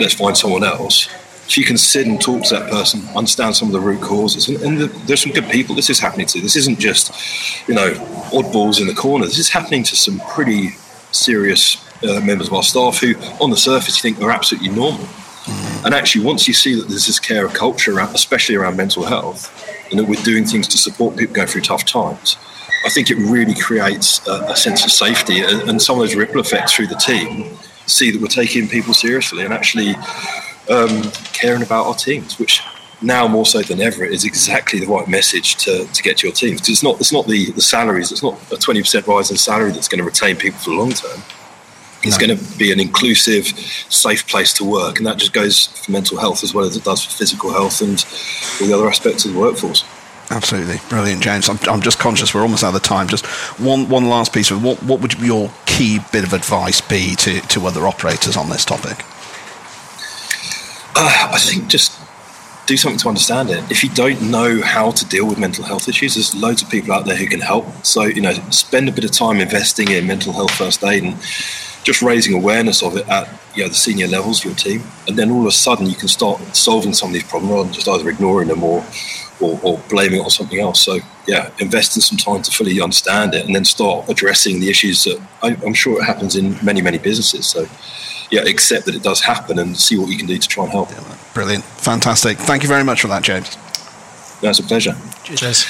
[0.00, 1.08] let's find someone else.
[1.48, 4.60] She can sit and talk to that person, understand some of the root causes, and,
[4.62, 6.40] and there's some good people this is happening to.
[6.42, 7.10] This isn't just,
[7.66, 7.92] you know,
[8.30, 9.24] oddballs in the corner.
[9.24, 10.72] This is happening to some pretty
[11.10, 15.08] serious uh, members of our staff who, on the surface, you think are absolutely normal.
[15.84, 19.04] And actually, once you see that there's this care of culture, around, especially around mental
[19.04, 19.52] health,
[19.90, 22.36] and that we're doing things to support people going through tough times,
[22.84, 26.14] I think it really creates a, a sense of safety and, and some of those
[26.14, 27.56] ripple effects through the team
[27.86, 29.94] see that we're taking people seriously and actually
[30.70, 32.60] um, caring about our teams, which
[33.00, 36.34] now more so than ever is exactly the right message to, to get to your
[36.34, 36.68] teams.
[36.68, 39.72] It's not it's not the, the salaries, it's not a twenty percent rise in salary
[39.72, 41.22] that's going to retain people for the long term.
[42.02, 42.26] It's No.
[42.26, 43.46] going to be an inclusive,
[43.88, 46.84] safe place to work, and that just goes for mental health as well as it
[46.84, 48.04] does for physical health and
[48.60, 49.84] all the other aspects of the workforce.
[50.30, 51.48] Absolutely brilliant, James.
[51.48, 53.08] I'm, I'm just conscious we're almost out of time.
[53.08, 53.24] Just
[53.58, 57.40] one one last piece of what what would your key bit of advice be to,
[57.40, 59.04] to other operators on this topic?
[60.94, 61.98] Uh, I think just
[62.66, 63.64] do something to understand it.
[63.70, 66.92] If you don't know how to deal with mental health issues, there's loads of people
[66.92, 67.64] out there who can help.
[67.84, 71.16] So, you know, spend a bit of time investing in mental health first aid and
[71.88, 74.82] just raising awareness of it at you know, the senior levels of your team.
[75.06, 77.64] And then all of a sudden you can start solving some of these problems rather
[77.64, 78.84] than just either ignoring them or,
[79.40, 80.82] or, or blaming it on something else.
[80.82, 84.68] So, yeah, invest in some time to fully understand it and then start addressing the
[84.68, 87.46] issues that I, I'm sure it happens in many, many businesses.
[87.46, 87.64] So,
[88.30, 90.72] yeah, accept that it does happen and see what you can do to try and
[90.72, 90.90] help.
[91.32, 91.64] Brilliant.
[91.64, 92.36] Fantastic.
[92.36, 93.56] Thank you very much for that, James.
[94.42, 94.94] That's a pleasure.
[95.24, 95.64] Cheers.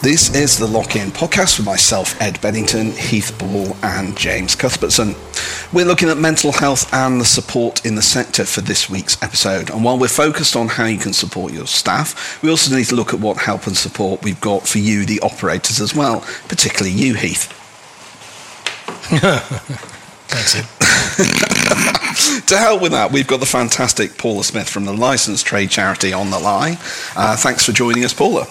[0.00, 5.16] This is the Lock In podcast with myself, Ed Bennington, Heath Ball, and James Cuthbertson.
[5.72, 9.70] We're looking at mental health and the support in the sector for this week's episode.
[9.70, 12.94] And while we're focused on how you can support your staff, we also need to
[12.94, 16.96] look at what help and support we've got for you, the operators, as well, particularly
[16.96, 17.52] you, Heath.
[20.28, 22.44] Thanks, Ed.
[22.46, 26.12] to help with that, we've got the fantastic Paula Smith from the Licensed Trade Charity
[26.12, 26.78] on the line.
[27.16, 28.46] Uh, thanks for joining us, Paula.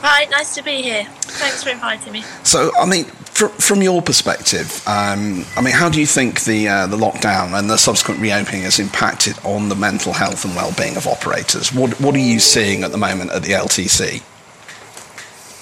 [0.00, 1.04] Hi, nice to be here.
[1.22, 2.22] Thanks for inviting me.
[2.44, 6.68] So, I mean, fr- from your perspective, um, I mean, how do you think the
[6.68, 10.96] uh, the lockdown and the subsequent reopening has impacted on the mental health and well-being
[10.96, 11.72] of operators?
[11.72, 14.22] What What are you seeing at the moment at the LTC?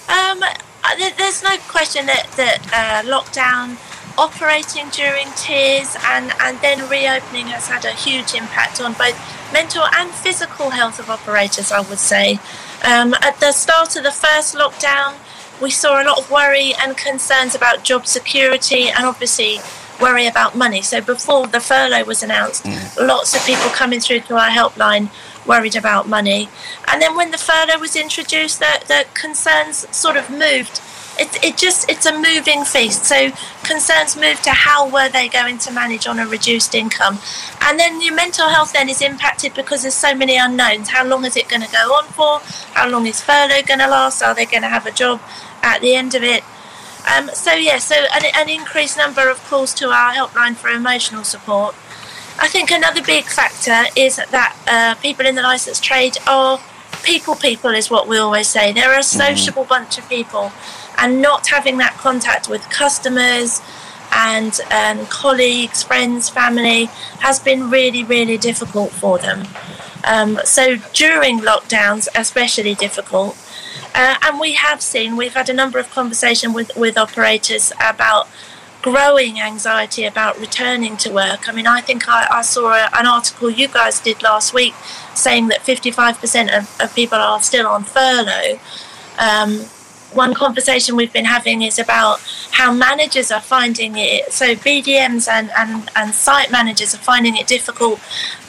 [0.09, 3.79] Um, uh, there's no question that that uh, lockdown,
[4.19, 9.17] operating during tiers, and and then reopening has had a huge impact on both
[9.51, 11.73] mental and physical health of operators.
[11.73, 12.39] I would say.
[12.87, 15.17] Um, at the start of the first lockdown,
[15.61, 19.59] we saw a lot of worry and concerns about job security, and obviously
[20.01, 20.83] worry about money.
[20.83, 22.65] So before the furlough was announced,
[22.97, 25.11] lots of people coming through to our helpline
[25.47, 26.49] worried about money.
[26.87, 30.81] And then when the furlough was introduced, the, the concerns sort of moved.
[31.19, 33.05] It, it just it's a moving feast.
[33.05, 33.31] So
[33.65, 37.19] concerns moved to how were they going to manage on a reduced income,
[37.63, 40.91] and then your mental health then is impacted because there's so many unknowns.
[40.91, 42.41] How long is it going to go on for?
[42.75, 44.23] How long is furlough going to last?
[44.23, 45.21] Are they going to have a job
[45.63, 46.45] at the end of it?
[47.15, 51.25] Um, so yeah, so an, an increased number of calls to our helpline for emotional
[51.25, 51.75] support.
[52.39, 56.61] I think another big factor is that uh, people in the licensed trade are
[57.03, 57.35] people.
[57.37, 58.73] People is what we always say.
[58.73, 60.53] They're a sociable bunch of people,
[60.99, 63.61] and not having that contact with customers
[64.13, 66.87] and um, colleagues, friends, family
[67.21, 69.47] has been really, really difficult for them.
[70.05, 73.37] Um, so during lockdowns, especially difficult.
[73.95, 78.29] Uh, and we have seen, we've had a number of conversations with, with operators about
[78.83, 81.49] growing anxiety about returning to work.
[81.49, 84.75] I mean, I think I, I saw a, an article you guys did last week
[85.15, 88.61] saying that 55% of, of people are still on furlough.
[89.19, 89.65] Um,
[90.17, 94.33] one conversation we've been having is about how managers are finding it.
[94.33, 97.99] So BDMs and, and, and site managers are finding it difficult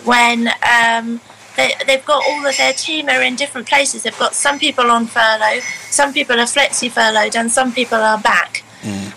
[0.04, 1.22] when um,
[1.58, 4.04] they, they've got all of their team are in different places.
[4.04, 8.20] They've got some people on furlough, some people are flexi furloughed, and some people are
[8.20, 8.64] back.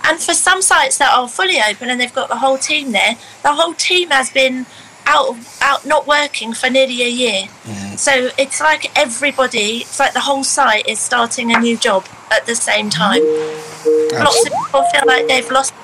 [0.05, 3.17] And for some sites that are fully open and they've got the whole team there,
[3.43, 4.67] the whole team has been
[5.15, 7.43] out of, out not working for nearly a year.
[7.97, 12.47] So it's like everybody, it's like the whole site is starting a new job at
[12.47, 13.23] the same time.
[14.13, 15.75] Lots of people feel like they've lost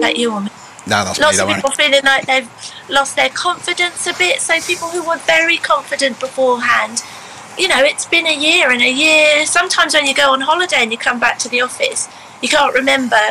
[0.00, 0.50] like you or me.
[0.86, 1.54] No, that's me, Lots don't of worry.
[1.56, 2.50] people feeling like they've
[2.88, 4.40] lost their confidence a bit.
[4.40, 7.02] So people who were very confident beforehand,
[7.56, 9.46] you know, it's been a year and a year.
[9.46, 12.08] Sometimes when you go on holiday and you come back to the office,
[12.42, 13.24] you can't remember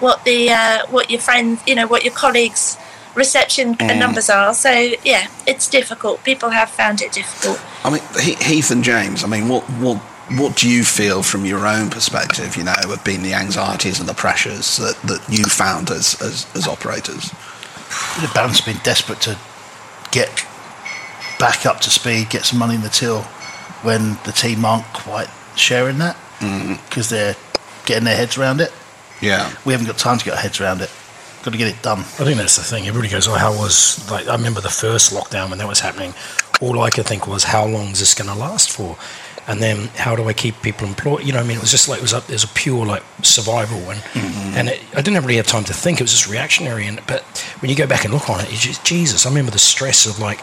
[0.00, 2.76] what the uh, what your friends, you know, what your colleagues'
[3.14, 3.98] reception Mm.
[3.98, 4.54] numbers are.
[4.54, 4.70] So
[5.04, 6.22] yeah, it's difficult.
[6.24, 7.60] People have found it difficult.
[7.84, 8.02] I mean,
[8.40, 9.24] Heath and James.
[9.24, 9.98] I mean, what what
[10.38, 12.56] what do you feel from your own perspective?
[12.56, 16.46] You know, have been the anxieties and the pressures that, that you found as, as
[16.54, 17.30] as operators.
[18.20, 19.36] The balance has been desperate to
[20.12, 20.46] get
[21.38, 23.22] back up to speed, get some money in the till
[23.82, 26.16] when the team aren't quite sharing that
[26.88, 27.34] because they're
[27.86, 28.72] getting their heads around it.
[29.20, 29.52] Yeah.
[29.64, 30.90] We haven't got time to get our heads around it.
[31.42, 32.00] Got to get it done.
[32.00, 32.86] I think that's the thing.
[32.86, 36.12] Everybody goes, "Oh, how was like?" I remember the first lockdown when that was happening.
[36.60, 38.96] All I could think was, "How long is this going to last for?"
[39.46, 41.24] And then, how do I keep people employed?
[41.24, 42.84] You know, I mean, it was just like it was a, it was a pure
[42.84, 44.56] like survival, and mm-hmm.
[44.56, 45.98] and it, I didn't really have time to think.
[45.98, 46.86] It was just reactionary.
[46.86, 47.22] And but
[47.60, 49.24] when you go back and look on it, it's just Jesus.
[49.24, 50.40] I remember the stress of like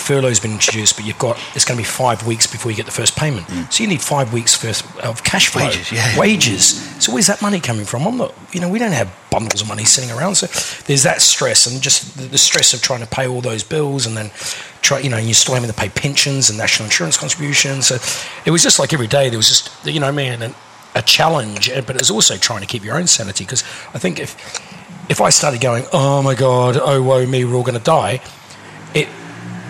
[0.00, 2.86] furlough's been introduced, but you've got it's going to be five weeks before you get
[2.86, 3.46] the first payment.
[3.46, 3.72] Mm.
[3.72, 6.18] So you need five weeks first of cash flow, Wages, yeah.
[6.18, 6.64] wages.
[7.04, 8.06] So where's that money coming from?
[8.06, 10.34] I'm not, you know, we don't have bundles of money sitting around.
[10.36, 10.46] So
[10.84, 14.06] there's that stress and just the, the stress of trying to pay all those bills
[14.06, 14.30] and then
[14.82, 17.86] try, you know, you're still having to pay pensions and national insurance contributions.
[17.86, 17.96] So
[18.44, 20.54] it was just like every day there was just, you know, man, and
[20.94, 23.44] a challenge, eh, but it's also trying to keep your own sanity.
[23.44, 23.62] Because
[23.94, 24.34] I think if
[25.08, 28.20] if I started going, oh my god, oh woe me, we're all going to die,
[28.94, 29.08] it.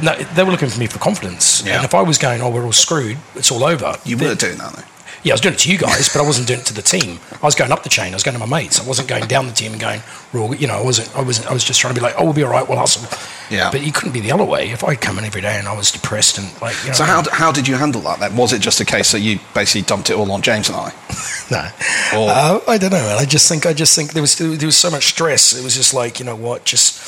[0.03, 1.77] No, they were looking for me for confidence, Yeah.
[1.77, 3.97] and if I was going, oh, we're all screwed, it's all over.
[4.05, 4.83] You were doing that though.
[5.23, 6.83] yeah, I was doing it to you guys, but I wasn't doing it to the
[6.83, 7.19] team.
[7.43, 8.13] I was going up the chain.
[8.13, 8.81] I was going to my mates.
[8.81, 10.01] I wasn't going down the team and going,
[10.33, 11.15] "We're all-" you know, I wasn't.
[11.17, 11.49] I wasn't.
[11.49, 12.67] I was just trying to be like, "Oh, we'll be all right.
[12.67, 13.03] We'll hustle."
[13.51, 13.71] Yeah.
[13.71, 14.71] But you couldn't be the other way.
[14.71, 17.05] If I come in every day and I was depressed and like, you know, So
[17.05, 18.37] how, how did you handle that then?
[18.37, 20.93] Was it just a case that you basically dumped it all on James and I?
[21.51, 21.69] No,
[22.17, 23.17] Or- uh, I don't know.
[23.19, 25.53] I just think I just think there was there was so much stress.
[25.53, 27.03] It was just like you know what, just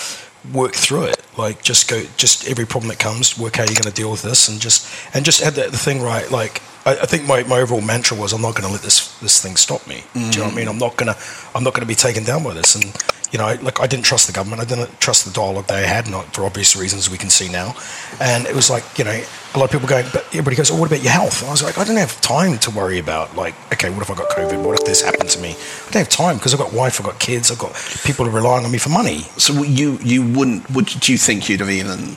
[0.52, 1.22] work through it.
[1.36, 4.22] Like just go, just every problem that comes, work how you're going to deal with
[4.22, 6.30] this, and just and just had the, the thing right.
[6.30, 9.18] Like I, I think my, my overall mantra was, I'm not going to let this
[9.20, 10.04] this thing stop me.
[10.14, 10.56] Do you know what I mm.
[10.56, 10.68] mean?
[10.68, 11.14] I'm not gonna
[11.54, 12.74] I'm not going to be taken down by this.
[12.74, 12.84] And
[13.30, 14.60] you know, like I didn't trust the government.
[14.60, 17.74] I didn't trust the dialogue they had, not for obvious reasons we can see now.
[18.20, 19.22] And it was like you know,
[19.54, 21.40] a lot of people going, but everybody goes, oh, what about your health?
[21.40, 24.10] And I was like, I didn't have time to worry about like, okay, what if
[24.10, 24.64] I got COVID?
[24.64, 25.50] What if this happened to me?
[25.50, 28.64] I don't have time because I've got wife, I've got kids, I've got people relying
[28.64, 29.20] on me for money.
[29.38, 30.68] So you you wouldn't?
[30.72, 32.16] Would do you think you'd have even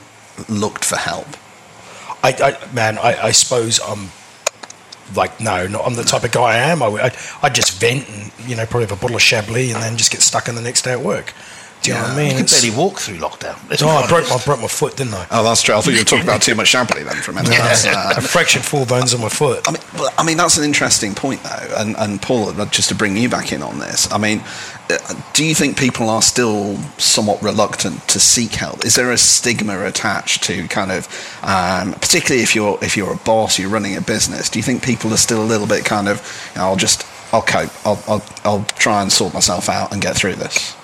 [0.50, 1.28] looked for help?
[2.24, 4.10] I, I man, I, I suppose I'm
[5.16, 6.82] like no, not, I'm the type of guy I am.
[6.82, 7.12] I, I
[7.44, 10.12] I just vent and you know probably have a bottle of Chablis and then just
[10.12, 11.34] get stuck in the next day at work.
[11.86, 12.32] Do you know what I mean?
[12.32, 13.70] You could barely walk through lockdown.
[13.70, 15.28] Let's oh, I broke my broke my foot, didn't I?
[15.30, 15.76] Oh, that's true.
[15.76, 17.52] I thought you were talking about too much champagne then for a minute.
[17.52, 19.62] That's, uh, I fractured four bones on my foot.
[19.68, 22.96] I mean, well, I mean that's an interesting point though, and and Paul, just to
[22.96, 24.12] bring you back in on this.
[24.12, 24.44] I mean,
[25.34, 28.86] do you think people are still somewhat reluctant to seek help?
[28.86, 31.08] Is there a stigma attached to kind of,
[31.44, 34.50] um, particularly if you're if you're a boss, you're running a business?
[34.50, 36.18] Do you think people are still a little bit kind of,
[36.54, 40.02] you know, I'll just I'll cope, I'll, I'll I'll try and sort myself out and
[40.02, 40.76] get through this?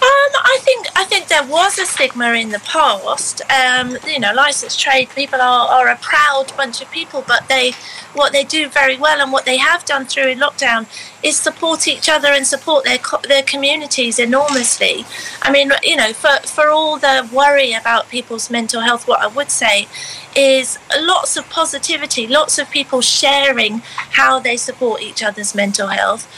[0.00, 3.42] Um, I think I think there was a stigma in the past.
[3.50, 7.72] Um, you know, licensed trade people are, are a proud bunch of people, but they
[8.14, 10.86] what they do very well and what they have done through lockdown
[11.24, 15.04] is support each other and support their their communities enormously.
[15.42, 19.26] I mean, you know, for for all the worry about people's mental health, what I
[19.26, 19.88] would say
[20.36, 23.78] is lots of positivity, lots of people sharing
[24.20, 26.28] how they support each other's mental health.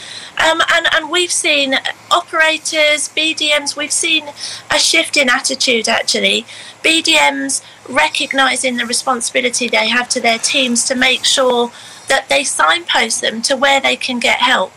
[0.41, 1.75] Um, and, and we've seen
[2.09, 4.25] operators, BDMs, we've seen
[4.71, 6.45] a shift in attitude actually.
[6.83, 11.71] BDMs recognizing the responsibility they have to their teams to make sure
[12.07, 14.73] that they signpost them to where they can get help.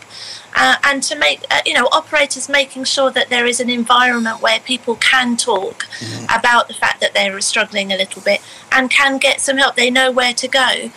[0.57, 4.41] Uh, and to make uh, you know operators making sure that there is an environment
[4.41, 5.85] where people can talk
[6.33, 8.39] about the fact that they're struggling a little bit
[8.71, 10.89] and can get some help they know where to go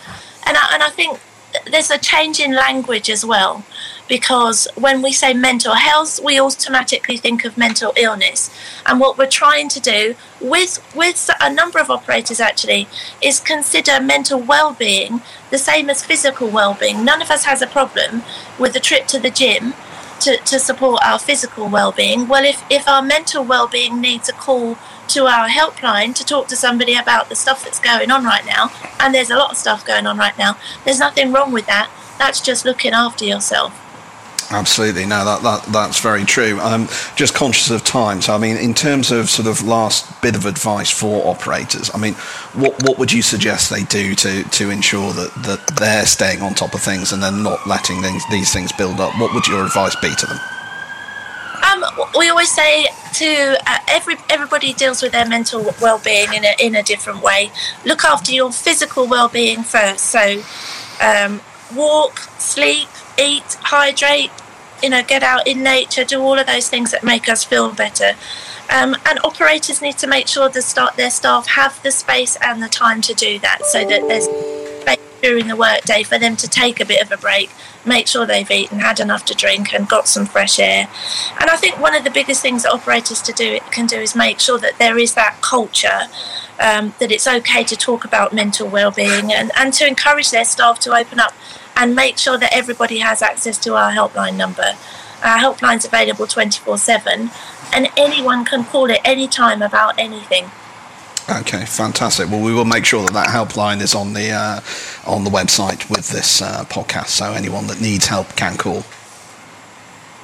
[0.45, 1.19] and I, and I think
[1.51, 3.65] th- there's a change in language as well
[4.09, 8.49] because when we say mental health we automatically think of mental illness.
[8.85, 12.89] And what we're trying to do with with a number of operators actually
[13.21, 17.05] is consider mental well-being the same as physical well-being.
[17.05, 18.23] None of us has a problem
[18.57, 19.75] with a trip to the gym
[20.21, 22.27] to, to support our physical well-being.
[22.27, 24.77] Well if, if our mental well-being needs a call
[25.09, 28.71] to our helpline to talk to somebody about the stuff that's going on right now
[28.99, 31.91] and there's a lot of stuff going on right now there's nothing wrong with that.
[32.17, 33.88] That's just looking after yourself
[34.51, 36.59] Absolutely, no, that, that that's very true.
[36.59, 40.35] I'm just conscious of time, so I mean, in terms of sort of last bit
[40.35, 42.15] of advice for operators, I mean,
[42.53, 46.55] what what would you suggest they do to to ensure that, that they're staying on
[46.55, 49.13] top of things and they're not letting these, these things build up?
[49.19, 50.39] What would your advice be to them?
[51.71, 51.83] Um,
[52.17, 56.73] we always say to uh, every everybody deals with their mental well-being in a in
[56.73, 57.51] a different way.
[57.85, 60.05] Look after your physical well-being first.
[60.05, 60.41] So,
[61.01, 61.41] um,
[61.75, 62.87] walk, sleep,
[63.19, 64.31] eat, hydrate.
[64.81, 66.05] You know, get out in nature.
[66.05, 68.13] Do all of those things that make us feel better.
[68.71, 72.63] Um, and operators need to make sure the start their staff have the space and
[72.63, 74.25] the time to do that, so that there's
[74.81, 77.49] space during the workday for them to take a bit of a break,
[77.83, 80.87] make sure they've eaten, had enough to drink, and got some fresh air.
[81.41, 84.15] And I think one of the biggest things that operators to do can do is
[84.15, 86.07] make sure that there is that culture.
[86.61, 90.77] Um, that it's okay to talk about mental well-being and, and to encourage their staff
[90.81, 91.33] to open up
[91.75, 94.75] and make sure that everybody has access to our helpline number.
[95.23, 97.31] Our helpline's available 24/7
[97.73, 100.51] and anyone can call it any time about anything.
[101.29, 102.29] Okay, fantastic.
[102.29, 104.61] Well, we will make sure that that helpline is on the uh,
[105.05, 108.81] on the website with this uh, podcast, so anyone that needs help can call.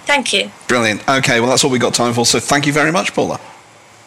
[0.06, 0.52] Thank you.
[0.68, 1.08] Brilliant.
[1.08, 2.26] Okay, well, that's all we've got time for.
[2.26, 3.40] So, thank you very much, Paula.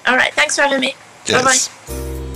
[0.06, 0.94] All right, thanks for having me.
[1.30, 2.27] Bye bye.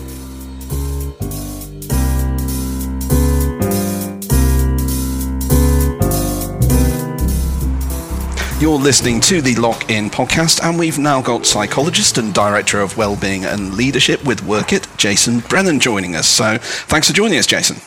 [8.63, 12.97] You're listening to the Lock In podcast, and we've now got psychologist and director of
[12.97, 16.29] wellbeing and leadership with Wrkit, Jason Brennan, joining us.
[16.29, 17.79] So, thanks for joining us, Jason.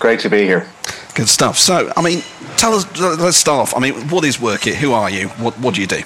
[0.00, 0.66] Great to be here.
[1.14, 1.56] Good stuff.
[1.56, 2.24] So, I mean,
[2.56, 3.76] tell us, let's start off.
[3.76, 4.74] I mean, what is Wrkit?
[4.74, 5.28] Who are you?
[5.28, 6.02] What, what do you do?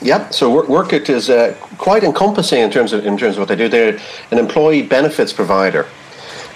[0.00, 0.32] Yep.
[0.32, 3.68] So Wrkit is uh, quite encompassing in terms of in terms of what they do.
[3.68, 5.86] They're an employee benefits provider,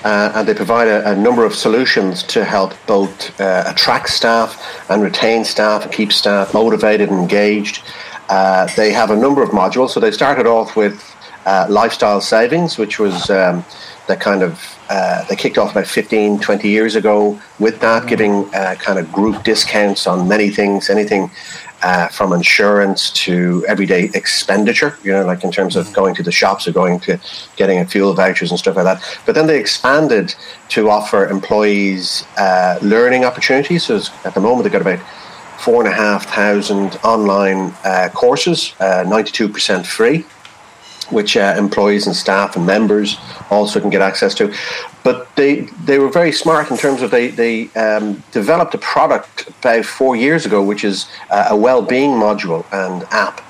[0.05, 4.63] uh, and they provide a, a, number of solutions to help both uh, attract staff
[4.91, 7.83] and retain staff and keep staff motivated and engaged.
[8.29, 9.91] Uh, they have a number of modules.
[9.91, 11.03] So they started off with
[11.47, 13.65] uh, lifestyle savings, which was um,
[14.07, 18.45] the kind of uh, they kicked off about 15, 20 years ago with that, giving
[18.51, 21.31] kind of group discounts on many things, anything
[21.85, 26.33] uh, from insurance to everyday expenditure, you know, like in terms of going to the
[26.33, 27.21] shops or going to
[27.57, 29.21] getting a fuel vouchers and stuff like that.
[29.27, 30.35] But then they expanded
[30.71, 33.85] to offer employees uh, learning opportunities.
[33.85, 35.01] So at the moment, they've got about
[35.61, 40.25] four and a half thousand online uh, courses, 92% uh, free
[41.11, 43.17] which uh, employees and staff and members
[43.51, 44.53] also can get access to.
[45.03, 49.49] But they they were very smart in terms of they they um, developed a product
[49.61, 53.41] about four years ago, which is uh, a well-being module and app.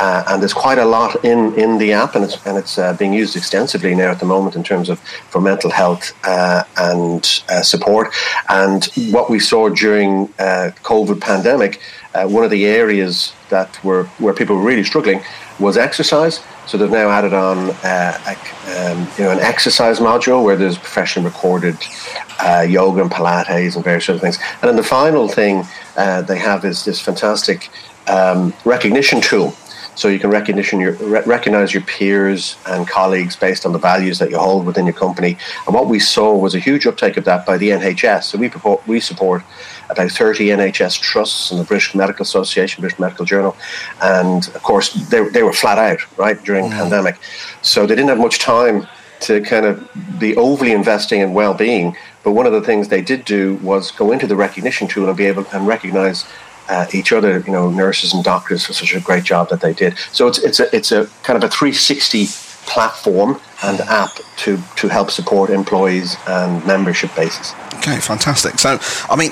[0.00, 2.92] Uh, and there's quite a lot in, in the app, and it's and it's uh,
[2.94, 4.98] being used extensively now at the moment in terms of
[5.30, 8.12] for mental health uh, and uh, support.
[8.48, 11.80] And what we saw during COVID pandemic,
[12.22, 15.20] one of the areas that were where people were really struggling
[15.58, 20.42] was exercise so they've now added on uh, a, um, you know an exercise module
[20.42, 21.76] where there's professionally recorded
[22.40, 24.38] uh, yoga and Pilates and various other things.
[24.62, 25.64] And then the final thing
[25.96, 27.70] uh, they have is this fantastic
[28.08, 29.54] um, recognition tool.
[29.94, 34.18] So you can recognition your, re- recognize your peers and colleagues based on the values
[34.18, 35.36] that you hold within your company.
[35.66, 38.24] And what we saw was a huge uptake of that by the NHS.
[38.24, 39.42] So we, purport, we support
[39.90, 43.56] about 30 NHS trusts and the British Medical Association, British Medical Journal.
[44.02, 46.70] And of course, they, they were flat out, right, during mm.
[46.70, 47.18] pandemic.
[47.62, 48.86] So they didn't have much time
[49.20, 49.88] to kind of
[50.18, 51.96] be overly investing in well-being.
[52.22, 55.16] But one of the things they did do was go into the recognition tool and
[55.16, 56.24] be able and recognize
[56.68, 59.72] uh, each other, you know, nurses and doctors for such a great job that they
[59.72, 59.96] did.
[60.12, 62.26] So it's it's a it's a kind of a 360
[62.66, 67.54] platform and app to to help support employees and membership bases.
[67.74, 68.58] Okay, fantastic.
[68.58, 68.78] So,
[69.10, 69.30] I mean,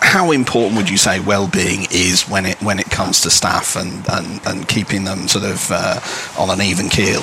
[0.00, 4.08] how important would you say well-being is when it when it comes to staff and
[4.10, 6.00] and, and keeping them sort of uh,
[6.38, 7.22] on an even keel?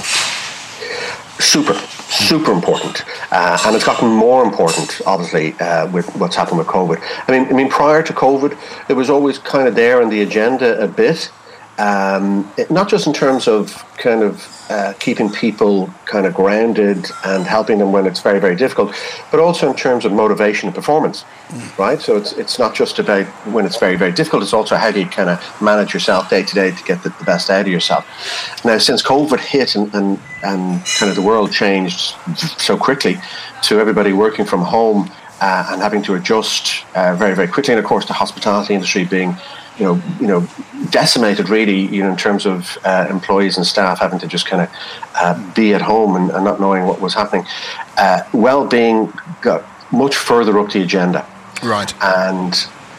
[1.40, 1.74] Super,
[2.10, 7.02] super important, uh, and it's gotten more important, obviously, uh, with what's happened with COVID.
[7.28, 8.58] I mean, I mean, prior to COVID,
[8.90, 11.32] it was always kind of there on the agenda a bit,
[11.80, 17.08] um, it, not just in terms of kind of uh, keeping people kind of grounded
[17.24, 18.94] and helping them when it's very very difficult,
[19.32, 21.78] but also in terms of motivation and performance, mm.
[21.78, 22.02] right?
[22.02, 24.44] So it's it's not just about when it's very very difficult.
[24.44, 27.10] It's also how do you kind of manage yourself day to day to get the,
[27.18, 28.06] the, best out of yourself.
[28.66, 32.16] Now, since COVID hit and, and and kind of the world changed
[32.58, 33.18] so quickly
[33.64, 35.10] to everybody working from home.
[35.42, 39.06] Uh, and having to adjust uh, very, very quickly, and of course, the hospitality industry
[39.06, 39.34] being
[39.80, 40.48] you know, you know,
[40.90, 44.62] decimated really, you know, in terms of uh, employees and staff having to just kind
[44.64, 44.70] of
[45.16, 47.46] uh, be at home and, and, not knowing what was happening.
[47.98, 49.12] Uh, well-being
[49.42, 51.26] got much further up the agenda,
[51.64, 51.94] right?
[52.04, 52.54] And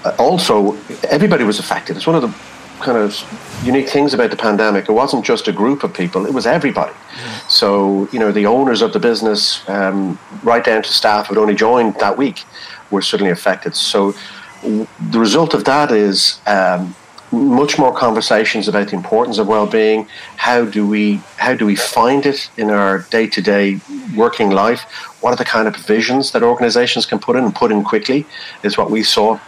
[0.04, 0.74] uh, also,
[1.10, 1.96] everybody was affected.
[1.96, 2.34] It's one of the
[2.82, 3.14] kind of
[3.62, 4.88] unique things about the pandemic.
[4.88, 6.92] It wasn't just a group of people; it was everybody.
[6.92, 7.50] Mm.
[7.50, 11.40] So, you know, the owners of the business, um, right down to staff who had
[11.40, 12.44] only joined that week,
[12.90, 13.76] were certainly affected.
[13.76, 14.14] So
[14.62, 16.94] the result of that is um,
[17.32, 20.06] much more conversations about the importance of well-being.
[20.36, 23.80] How do we how do we find it in our day-to-day
[24.16, 24.82] working life?
[25.20, 28.26] What are the kind of provisions that organisations can put in and put in quickly?
[28.62, 29.38] Is what we saw.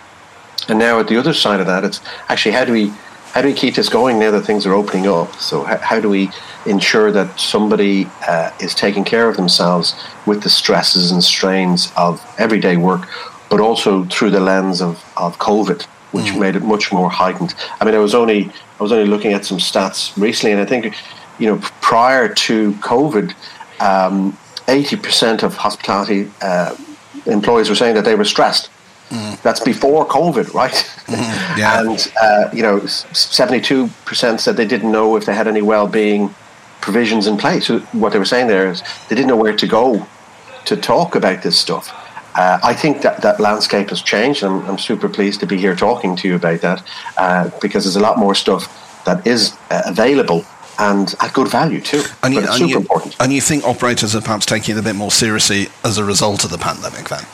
[0.68, 2.92] And now at the other side of that, it's actually how do we
[3.32, 5.34] how do we keep this going now that things are opening up?
[5.36, 6.30] So how, how do we
[6.66, 9.94] ensure that somebody uh, is taking care of themselves
[10.26, 13.08] with the stresses and strains of everyday work
[13.52, 15.82] but also through the lens of, of COVID,
[16.12, 16.40] which mm.
[16.40, 17.54] made it much more heightened.
[17.78, 18.50] I mean, I was only
[18.80, 20.96] I was only looking at some stats recently, and I think
[21.38, 23.34] you know prior to COVID,
[23.78, 24.38] um,
[24.68, 26.74] eighty um, percent of hospitality uh,
[27.26, 28.70] employees were saying that they were stressed.
[29.10, 29.42] Mm.
[29.42, 30.78] That's before COVID, right?
[31.08, 31.80] Mm, yeah.
[31.80, 36.34] and uh, you know, seventy-two percent said they didn't know if they had any well-being
[36.80, 37.66] provisions in place.
[37.66, 40.06] So what they were saying there is they didn't know where to go
[40.64, 41.98] to talk about this stuff.
[42.34, 44.42] Uh, I think that that landscape has changed.
[44.42, 46.82] I'm, I'm super pleased to be here talking to you about that
[47.16, 50.44] uh, because there's a lot more stuff that is uh, available
[50.78, 52.02] and at good value too.
[52.22, 53.16] And you, it's super you, important.
[53.20, 56.44] And you think operators are perhaps taking it a bit more seriously as a result
[56.44, 57.24] of the pandemic then?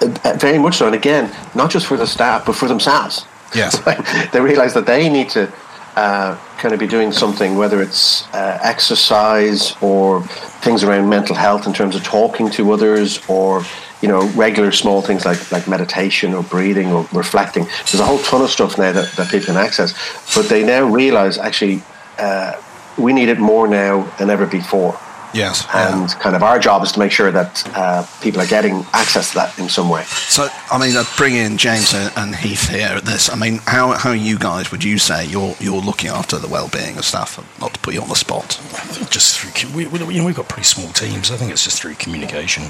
[0.00, 0.86] Uh, very much so.
[0.86, 3.24] And again, not just for the staff, but for themselves.
[3.54, 3.78] Yes.
[4.32, 5.52] they realise that they need to
[5.96, 10.22] uh, kind of be doing something, whether it's uh, exercise or
[10.62, 13.62] things around mental health in terms of talking to others, or
[14.02, 17.64] you know regular small things like like meditation or breathing or reflecting.
[17.64, 19.94] There's a whole ton of stuff now that, that people can access,
[20.34, 21.82] but they now realise actually
[22.18, 22.60] uh,
[22.98, 24.98] we need it more now than ever before.
[25.34, 25.66] Yes.
[25.74, 29.30] And kind of our job is to make sure that uh, people are getting access
[29.30, 30.04] to that in some way.
[30.04, 33.30] So, I mean, uh, bring in James and Heath here at this.
[33.30, 36.96] I mean, how, how you guys would you say you're you're looking after the well-being
[36.98, 37.38] of staff?
[37.60, 38.58] Not to put you on the spot.
[38.58, 41.30] I think just through we, we, you know we've got pretty small teams.
[41.30, 42.64] I think it's just through communication,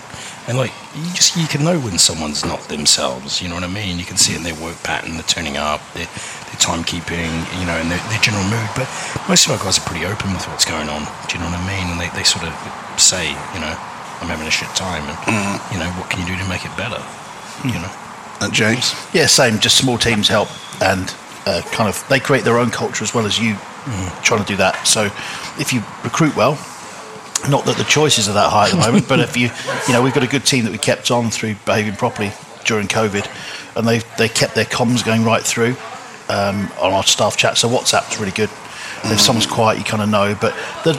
[0.46, 3.42] and like you just you can know when someone's not themselves.
[3.42, 3.98] You know what I mean?
[3.98, 7.66] You can see it in their work pattern, they're turning up, their, their timekeeping, you
[7.66, 8.68] know, and their, their general mood.
[8.76, 8.86] But
[9.28, 11.06] most of our guys are pretty open with what's going on.
[11.28, 11.86] Do you know what I mean?
[11.90, 12.52] And they, they sort of
[13.00, 13.74] say, you know,
[14.20, 15.72] I'm having a shit time, and Mm.
[15.72, 16.98] you know, what can you do to make it better?
[17.64, 17.90] You know.
[18.40, 18.94] Uh, James.
[19.14, 19.58] Yeah, same.
[19.58, 20.48] Just small teams help,
[20.82, 21.12] and
[21.46, 23.54] uh, kind of they create their own culture as well as you
[24.22, 24.86] trying to do that.
[24.86, 25.04] So,
[25.58, 26.52] if you recruit well,
[27.48, 29.50] not that the choices are that high at the moment, but if you,
[29.86, 32.32] you know, we've got a good team that we kept on through behaving properly
[32.64, 33.26] during COVID,
[33.76, 35.76] and they they kept their comms going right through
[36.28, 37.56] um, on our staff chat.
[37.58, 38.50] So WhatsApp's really good.
[39.04, 40.36] If someone's quiet, you kind of know.
[40.40, 40.54] But
[40.84, 40.92] the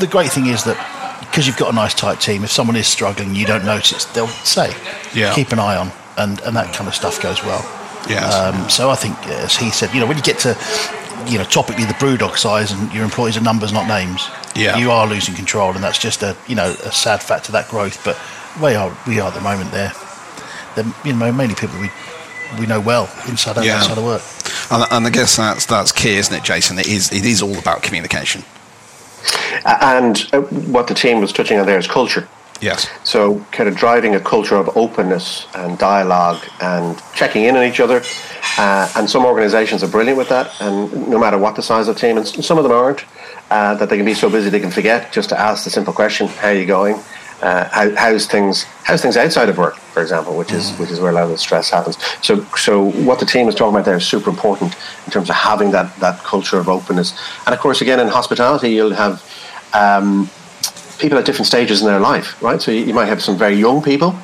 [0.00, 0.76] the great thing is that
[1.20, 4.28] because you've got a nice tight team, if someone is struggling, you don't notice, they'll
[4.28, 4.74] say,
[5.14, 5.34] Yeah.
[5.34, 7.62] keep an eye on, and and that kind of stuff goes well.
[8.08, 8.34] Yes.
[8.34, 10.56] Um, so I think, as he said, you know, when you get to,
[11.30, 14.28] you know, topically the brewdog size and your employees are numbers, not names.
[14.56, 14.76] Yeah.
[14.76, 17.68] You are losing control, and that's just a, you know, a sad fact to that
[17.68, 18.02] growth.
[18.04, 18.18] But
[18.62, 19.92] we are, we are at the moment there.
[20.74, 21.90] They're, you know, mainly people we
[22.58, 23.78] we know well inside and Yeah.
[23.78, 24.22] outside of work.
[24.70, 26.78] And, and I guess that's that's key, isn't it, Jason?
[26.78, 28.42] It is it is all about communication.
[29.64, 32.28] And uh, what the team was touching on there is culture.
[32.60, 32.88] Yes.
[33.02, 37.80] So, kind of driving a culture of openness and dialogue and checking in on each
[37.80, 38.02] other.
[38.56, 41.94] Uh, and some organisations are brilliant with that, and no matter what the size of
[41.94, 43.04] the team, and some of them aren't,
[43.50, 45.92] uh, that they can be so busy they can forget just to ask the simple
[45.92, 47.00] question, "How are you going?
[47.42, 48.64] Uh, how, how's things?
[48.84, 51.30] How's things outside of work, for example, which is which is where a lot of
[51.30, 54.76] the stress happens." So, so what the team is talking about there is super important
[55.06, 57.18] in terms of having that that culture of openness.
[57.46, 59.22] And of course, again, in hospitality, you'll have.
[59.74, 60.30] Um,
[60.98, 62.62] people at different stages in their life, right?
[62.62, 64.14] So you, you might have some very young people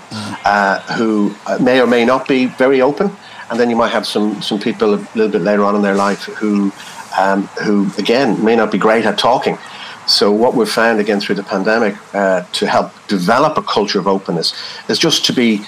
[0.45, 3.11] uh, who uh, may or may not be very open,
[3.51, 5.97] and then you might have some some people a little bit later on in their
[5.97, 6.73] life who
[7.19, 9.59] um, who again may not be great at talking.
[10.09, 14.07] So what we've found again through the pandemic uh, to help develop a culture of
[14.07, 14.55] openness
[14.89, 15.61] is just to be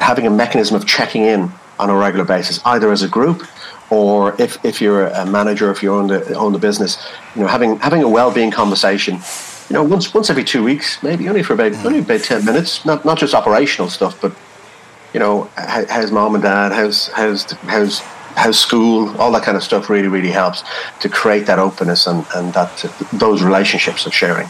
[0.00, 3.46] having a mechanism of checking in on a regular basis, either as a group
[3.90, 6.96] or if, if you're a manager, if you own the own the business,
[7.34, 9.20] you know, having having a well-being conversation
[9.68, 12.84] you know, once once every two weeks, maybe only for about only about ten minutes.
[12.84, 14.34] Not not just operational stuff, but
[15.12, 16.72] you know, how, how's mom and dad?
[16.72, 18.00] How's how's how's
[18.36, 19.16] how's school?
[19.18, 20.62] All that kind of stuff really really helps
[21.00, 24.48] to create that openness and and that those relationships of sharing.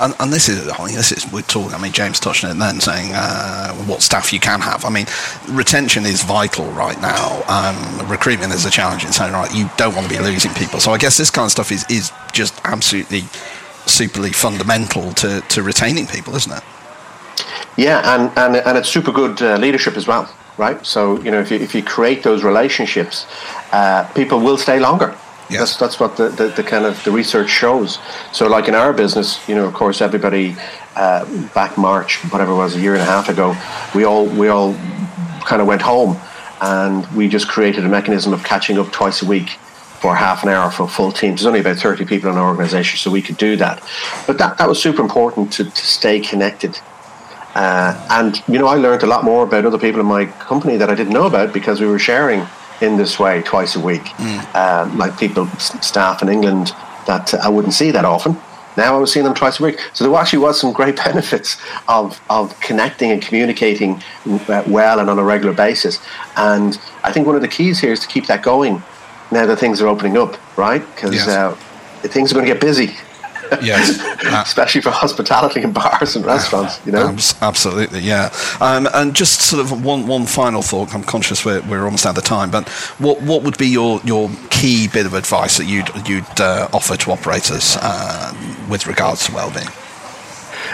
[0.00, 2.50] And, and this is, I mean, this is, we're talking, I mean, James touched on
[2.50, 4.84] it then, saying uh, what staff you can have.
[4.84, 5.06] I mean,
[5.48, 7.42] retention is vital right now.
[7.48, 9.52] Um, recruitment is a challenge in own right.
[9.54, 10.78] You don't want to be losing people.
[10.78, 13.22] So I guess this kind of stuff is, is just absolutely,
[13.86, 16.62] superly fundamental to, to retaining people, isn't it?
[17.76, 20.28] Yeah, and and and it's super good uh, leadership as well,
[20.58, 20.84] right?
[20.84, 23.26] So you know, if you if you create those relationships,
[23.72, 25.16] uh, people will stay longer.
[25.50, 25.60] Yes.
[25.60, 27.98] That's that's what the, the, the kind of the research shows.
[28.32, 30.56] So like in our business, you know, of course, everybody
[30.96, 31.24] uh,
[31.54, 33.54] back March, whatever it was, a year and a half ago,
[33.94, 34.74] we all we all
[35.44, 36.16] kind of went home,
[36.60, 39.58] and we just created a mechanism of catching up twice a week
[40.02, 41.30] for half an hour for a full team.
[41.30, 43.80] There's only about 30 people in our organisation, so we could do that.
[44.26, 46.80] But that, that was super important to, to stay connected.
[47.54, 50.76] Uh, and, you know, I learned a lot more about other people in my company
[50.76, 52.46] that I didn't know about because we were sharing
[52.80, 54.18] in this way twice a week.
[54.54, 56.72] Um, like people, staff in England
[57.06, 58.36] that I wouldn't see that often.
[58.76, 59.78] Now I was seeing them twice a week.
[59.92, 65.10] So there actually was some great benefits of, of connecting and communicating uh, well and
[65.10, 65.98] on a regular basis.
[66.36, 68.82] And I think one of the keys here is to keep that going
[69.30, 70.82] now that things are opening up, right?
[70.94, 71.28] Because Yes.
[71.28, 71.54] uh,
[72.02, 72.96] things are going to get busy,
[73.62, 74.00] Yes.
[74.00, 77.16] Uh, especially for hospitality and bars and restaurants, you know?
[77.40, 78.32] Absolutely, yeah.
[78.60, 80.94] Um, and just sort of one, one final thought.
[80.94, 84.30] I'm conscious we're, we're almost out of time, but what what would be your, your
[84.50, 88.32] key bit of advice that you'd you'd uh, offer to operators uh,
[88.68, 89.68] with regards to well-being?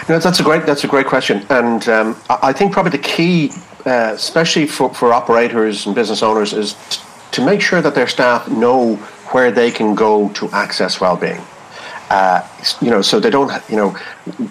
[0.07, 3.51] No, that's a great that's a great question, and um, I think probably the key,
[3.85, 7.01] uh, especially for, for operators and business owners, is t-
[7.31, 8.95] to make sure that their staff know
[9.31, 11.41] where they can go to access well-being.
[12.09, 12.47] Uh,
[12.81, 13.89] you know, so they don't, you know,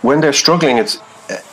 [0.02, 0.98] when they're struggling, it's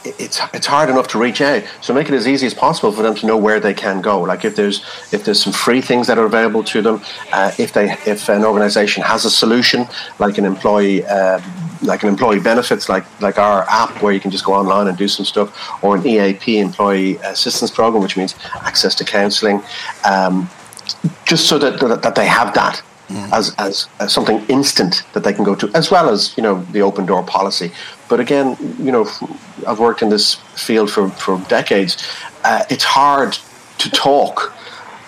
[0.04, 1.64] it's it's hard enough to reach out.
[1.82, 4.22] So make it as easy as possible for them to know where they can go.
[4.22, 4.80] Like if there's
[5.12, 7.02] if there's some free things that are available to them,
[7.32, 9.88] uh, if they if an organisation has a solution
[10.20, 11.06] like an employee.
[11.06, 11.42] Uh,
[11.82, 14.98] like an employee benefits, like like our app, where you can just go online and
[14.98, 19.62] do some stuff, or an EAP, employee assistance program, which means access to counselling,
[20.04, 20.50] um,
[21.26, 23.32] just so that, that that they have that Mm.
[23.32, 26.64] As, as, as something instant that they can go to, as well as you know
[26.72, 27.72] the open door policy.
[28.10, 29.08] But again, you know,
[29.68, 32.04] I've worked in this field for for decades.
[32.44, 33.38] Uh, it's hard
[33.78, 34.56] to talk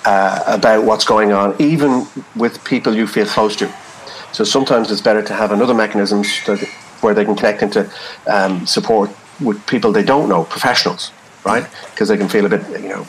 [0.05, 3.73] uh, about what's going on, even with people you feel close to.
[4.31, 6.59] So sometimes it's better to have another mechanism that,
[7.01, 7.91] where they can connect into
[8.27, 11.11] um, support with people they don't know, professionals,
[11.43, 11.65] right?
[11.91, 13.07] Because they can feel a bit, you know,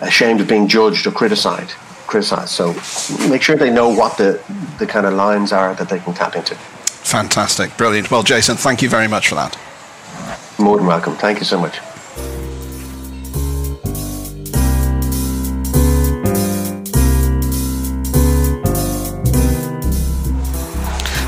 [0.00, 1.74] ashamed of being judged or criticized
[2.06, 2.58] criticize.
[2.60, 4.42] Uh, so make sure they know what the,
[4.78, 6.54] the kind of lines are that they can tap into.
[6.54, 7.76] Fantastic.
[7.76, 8.10] Brilliant.
[8.10, 9.58] Well, Jason, thank you very much for that.
[10.58, 11.14] More than welcome.
[11.16, 11.78] Thank you so much.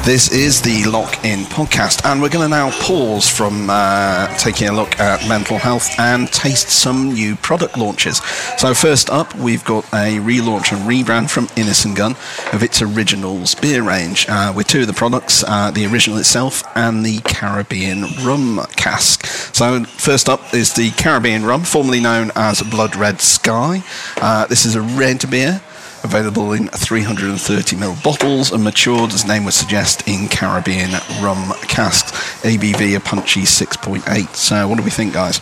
[0.09, 4.67] This is the Lock In podcast, and we're going to now pause from uh, taking
[4.69, 8.17] a look at mental health and taste some new product launches.
[8.57, 12.13] So, first up, we've got a relaunch and rebrand from Innis & Gunn
[12.55, 16.63] of its Originals beer range, uh, with two of the products uh, the original itself
[16.75, 19.27] and the Caribbean rum cask.
[19.55, 23.83] So, first up is the Caribbean rum, formerly known as Blood Red Sky.
[24.17, 25.61] Uh, this is a red beer
[26.09, 32.13] available in 330ml bottles and matured, as name would suggest, in Caribbean rum casks.
[32.43, 34.35] ABV a punchy 6.8.
[34.35, 35.39] So, what do we think, guys?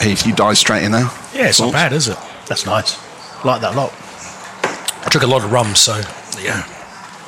[0.00, 1.08] Hey, if you dive straight in there.
[1.32, 2.18] Yeah, it's not bad, is it?
[2.46, 2.98] That's nice.
[3.44, 3.92] like that a lot.
[5.04, 6.00] I took a lot of rum, so
[6.40, 6.66] yeah.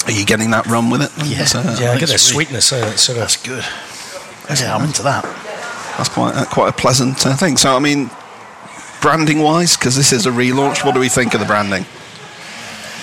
[0.06, 1.12] Are you getting that rum with it?
[1.24, 2.72] Yeah, uh, yeah, I get that sweetness.
[2.72, 3.64] Uh, sort of, that's good.
[4.48, 5.22] That's yeah, I'm into that.
[5.96, 7.56] That's quite uh, quite a pleasant uh, thing.
[7.56, 8.10] So, I mean,
[9.04, 11.84] branding wise, because this is a relaunch, what do we think of the branding?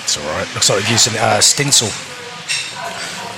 [0.02, 0.48] It's all right.
[0.56, 1.90] Looks like we've used a uh, stencil.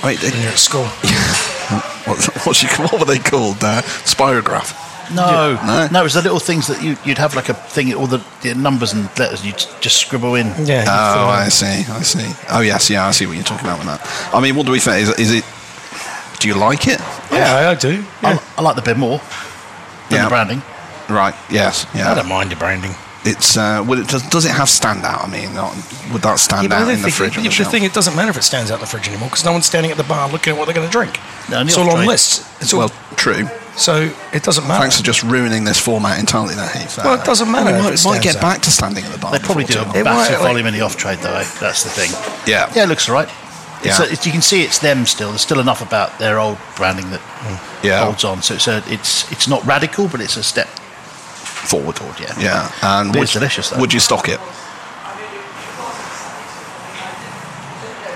[0.02, 0.84] Wait, when you're at school.
[2.08, 3.62] what, what were they called?
[3.62, 4.72] Uh, spirograph.
[5.14, 6.00] No, no, no.
[6.00, 8.54] It was the little things that you, would have like a thing, all the, the
[8.54, 10.46] numbers and letters you just scribble in.
[10.64, 10.86] Yeah.
[10.88, 11.66] Oh, I see.
[11.66, 12.32] I see.
[12.48, 12.88] Oh, yes.
[12.88, 14.30] Yeah, I see what you're talking about with that.
[14.32, 15.02] I mean, what do we think?
[15.02, 15.44] Is, is it?
[16.40, 16.98] Do you like it?
[17.30, 17.96] Yeah, I, I do.
[17.96, 18.04] Yeah.
[18.22, 19.18] I, I, like the bit more.
[20.08, 20.24] Than yeah.
[20.24, 20.62] the branding.
[21.08, 21.34] Right.
[21.50, 21.86] Yes.
[21.94, 22.12] Yeah.
[22.12, 22.92] I don't mind the branding.
[23.26, 25.24] It's uh, it, does, does it have standout?
[25.24, 25.48] I mean,
[26.12, 27.38] would that stand yeah, out in the fridge?
[27.38, 29.30] It, the, the thing, it doesn't matter if it stands out in the fridge anymore
[29.30, 31.18] because no one's standing at the bar looking at what they're going to drink.
[31.48, 32.44] No, it's all on lists.
[32.60, 33.48] It's well, true.
[33.76, 34.82] So it doesn't matter.
[34.82, 36.98] Thanks for just ruining this format entirely, there, Heath.
[36.98, 37.72] Well, it doesn't matter.
[37.72, 39.32] Well, it might get back to standing at the bar.
[39.32, 41.42] They probably do a massive volume in the off trade, though.
[41.60, 42.10] That's the thing.
[42.46, 42.70] Yeah.
[42.76, 43.28] Yeah, it looks right.
[43.82, 44.02] Yeah.
[44.02, 45.30] A, you can see it's them still.
[45.30, 47.20] There's still enough about their old branding that
[47.82, 48.04] yeah.
[48.04, 48.42] holds on.
[48.42, 50.68] So it's a, it's it's not radical, but it's a step
[51.64, 51.96] forward.
[51.96, 52.38] forward yeah.
[52.38, 52.72] Yeah.
[52.82, 53.70] And would, delicious.
[53.70, 53.80] Though.
[53.80, 54.40] Would you stock it?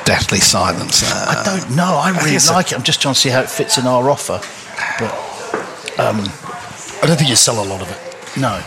[0.05, 1.03] Deathly silence.
[1.03, 2.01] Uh, I don't know.
[2.03, 2.77] I really I like it.
[2.77, 4.41] I'm just trying to see how it fits in our offer,
[4.99, 5.13] but
[5.99, 6.21] um,
[7.03, 8.41] I don't think you sell a lot of it.
[8.41, 8.63] No.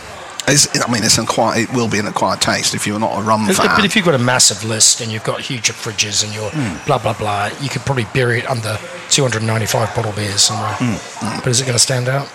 [0.48, 1.58] It's, I mean, it's quite.
[1.58, 3.66] It will be an acquired taste if you're not a rum fan.
[3.76, 6.84] But if you've got a massive list and you've got huge fridges and you're mm.
[6.86, 8.76] blah blah blah, you could probably bury it under
[9.10, 10.74] 295 bottle beers somewhere.
[10.74, 11.44] Mm.
[11.44, 12.28] But is it going to stand out?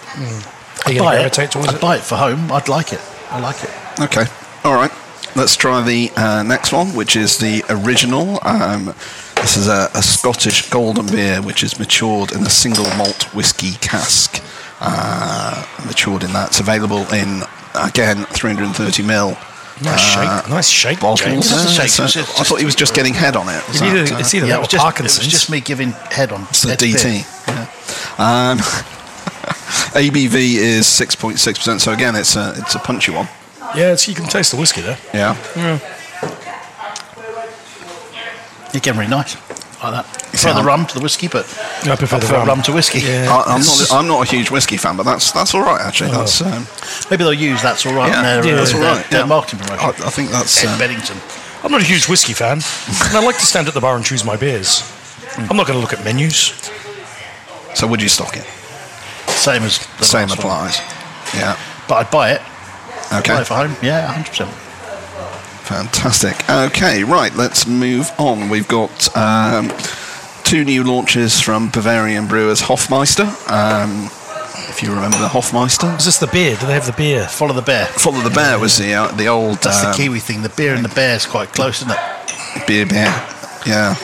[0.87, 1.39] Are you buy it.
[1.39, 1.81] I'd it?
[1.81, 2.51] buy it for home.
[2.51, 3.01] I'd like it.
[3.29, 3.71] I like it.
[3.99, 4.25] Okay.
[4.63, 4.91] All right.
[5.35, 8.39] Let's try the uh, next one, which is the original.
[8.43, 8.85] Um,
[9.35, 13.73] this is a, a, Scottish golden beer, which is matured in a single malt whiskey
[13.81, 14.41] cask.
[14.79, 16.49] Uh, matured in that.
[16.49, 17.43] It's available in
[17.75, 19.29] again 330 ml.
[19.83, 20.99] Nice uh, shake, nice shake.
[21.01, 21.51] Bottles.
[21.51, 21.99] Yeah, shake.
[21.99, 23.61] I thought he was just getting head on it.
[23.67, 25.19] It's either, it's either yeah, it was just, Parkinson's.
[25.19, 26.43] It was just me giving head on.
[26.43, 27.25] It's the DT.
[27.47, 27.67] Yeah.
[28.17, 28.59] Um,
[29.93, 33.27] ABV is 6.6%, so again, it's a, it's a punchy one.
[33.75, 34.97] Yeah, you can taste the whiskey there.
[35.13, 35.37] Yeah.
[35.55, 35.79] Yeah.
[38.73, 39.35] It's getting really nice.
[39.83, 40.05] Like that.
[40.05, 41.45] I prefer the rum to the whiskey, but
[41.85, 42.47] I prefer, I prefer rum.
[42.47, 42.61] rum.
[42.63, 42.99] to whiskey.
[42.99, 43.29] Yeah.
[43.29, 43.91] I, am not.
[43.91, 46.09] I'm not a huge whiskey fan, but that's that's all right actually.
[46.11, 46.19] Oh.
[46.19, 46.65] That's um,
[47.11, 48.09] maybe they'll use that's all right.
[48.09, 49.09] Yeah, their, yeah that's all right.
[49.09, 49.25] Their, yeah.
[49.25, 50.03] marketing promotion.
[50.03, 51.17] I, I think that's Ed um, Bedington.
[51.63, 54.05] I'm not a huge whiskey fan, and I like to stand at the bar and
[54.05, 54.81] choose my beers.
[55.37, 56.53] I'm not going to look at menus.
[57.75, 58.45] So would you stock it?
[59.37, 60.77] Same as the same applies.
[60.79, 61.41] One.
[61.41, 62.41] Yeah, but I'd buy it.
[63.13, 63.33] Okay.
[63.33, 63.75] Buy it for home.
[63.81, 64.51] Yeah, hundred percent.
[65.67, 66.49] Fantastic.
[66.49, 67.33] Okay, right.
[67.35, 68.49] Let's move on.
[68.49, 69.71] We've got um,
[70.43, 73.27] two new launches from Bavarian brewers Hofmeister.
[73.51, 74.09] Um,
[74.69, 75.97] if you remember the Hofmeister.
[75.97, 76.55] Is this the beer?
[76.55, 77.27] Do they have the beer?
[77.27, 77.85] Follow the bear.
[77.85, 79.57] Follow the bear was the uh, the old.
[79.57, 80.41] That's um, the Kiwi thing.
[80.41, 82.67] The beer and the bear is quite close, isn't it?
[82.67, 83.07] Beer, bear.
[83.65, 83.95] Yeah.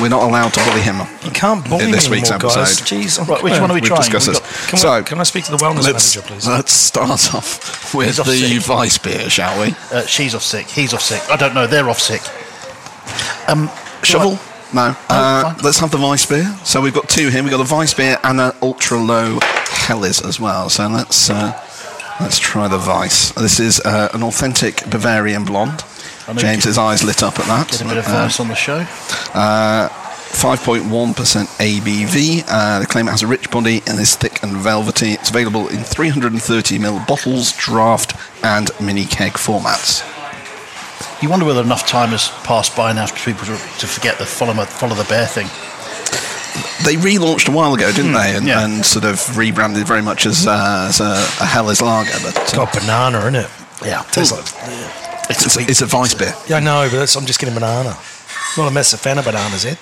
[0.00, 0.96] We're not allowed to bully him.
[1.24, 2.80] You can't bully in me this week's anymore, guys.
[2.80, 2.96] episode.
[2.96, 4.00] Jeez, I'm- Right, which one are we We've trying?
[4.00, 4.60] discussed We've this.
[4.60, 6.46] got- Can, so we, can I speak to the wellness let's, manager, please?
[6.48, 8.68] let's start off with He's off the sick.
[8.68, 9.74] weiss beer, shall we?
[9.92, 10.66] Uh, she's off sick.
[10.66, 11.22] He's off sick.
[11.30, 11.66] I don't know.
[11.68, 12.22] They're off sick.
[13.48, 13.70] Um,
[14.02, 14.38] Shovel?
[14.72, 14.96] No.
[15.08, 15.62] Uh, fine.
[15.62, 16.52] let's have the Weiss beer.
[16.64, 17.42] So we've got two here.
[17.42, 20.68] We've got a Weiss beer and an ultra low Helles as well.
[20.68, 21.52] So let's uh,
[22.20, 23.30] let's try the Weiss.
[23.32, 25.84] This is uh, an authentic Bavarian blonde.
[26.28, 27.68] I know James's eyes lit up at that.
[27.70, 28.86] Get a bit of Uh, verse on the show.
[29.34, 29.88] uh,
[30.34, 32.44] 5.1% ABV.
[32.48, 35.12] Uh, they claim it has a rich body and is thick and velvety.
[35.12, 40.02] It's available in 330ml bottles, draft, and mini keg formats.
[41.22, 44.26] You wonder whether enough time has passed by now for people to, to forget the
[44.26, 45.46] follow, follow the bear thing.
[46.84, 48.34] They relaunched a while ago, didn't they?
[48.34, 48.64] And, Hmm, yeah.
[48.64, 51.12] and sort of rebranded very much as, uh, as a,
[51.42, 52.12] a Helles lager.
[52.22, 53.50] But It's uh, got banana, isn't it?
[53.84, 54.02] Yeah.
[54.10, 54.44] Tastes like.
[55.30, 55.68] It's, it's, sweet.
[55.70, 56.34] it's a Weiss beer.
[56.48, 57.96] Yeah, I know, but that's, I'm just getting banana.
[58.56, 59.78] Not a massive fan of bananas, Ed.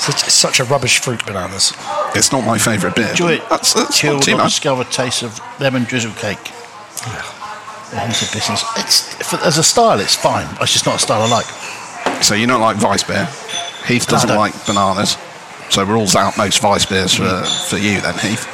[0.00, 1.72] Such, such a rubbish fruit, bananas.
[2.14, 3.08] It's not my favourite beer.
[3.10, 3.48] Enjoy it.
[3.48, 4.52] That's, that's Chilled, not too not much.
[4.52, 6.38] discovered taste of lemon drizzle cake.
[7.92, 8.64] Into business.
[8.76, 10.46] It's for, as a style, it's fine.
[10.60, 12.22] It's just not a style I like.
[12.22, 13.26] So you don't like Weiss beer.
[13.86, 14.38] Heath doesn't don't.
[14.38, 15.16] like bananas.
[15.70, 18.46] So rules out most Weiss beers for, for you then, Heath.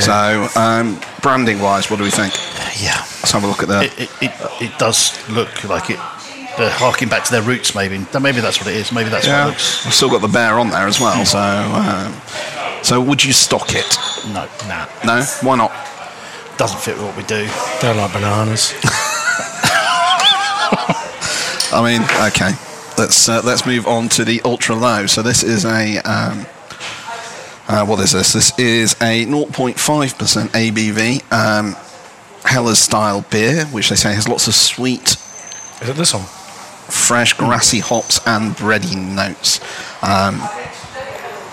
[0.00, 2.34] So um, branding wise, what do we think?
[2.80, 2.96] Yeah.
[2.98, 3.84] Let's have a look at that.
[3.84, 5.98] It, it, it, it does look like it.
[6.56, 7.98] They're harking back to their roots, maybe.
[8.20, 8.92] Maybe that's what it is.
[8.92, 9.84] Maybe that's what it looks.
[9.84, 11.24] We've still got the bear on there as well.
[11.24, 12.14] So, um,
[12.82, 13.96] so would you stock it?
[14.28, 14.86] No, nah.
[15.04, 15.72] No, why not?
[16.56, 17.48] Doesn't fit with what we do.
[17.80, 18.72] Don't like bananas.
[21.72, 22.52] I mean, okay.
[22.96, 25.06] Let's uh, let's move on to the ultra low.
[25.06, 26.46] So this is a um,
[27.68, 28.32] uh, what is this?
[28.32, 29.74] This is a 0.5%
[30.48, 31.76] ABV um,
[32.44, 35.16] Helles style beer, which they say has lots of sweet,
[35.82, 36.24] Is it this one?
[36.24, 39.58] fresh, grassy hops and bready notes.
[40.02, 40.38] Um,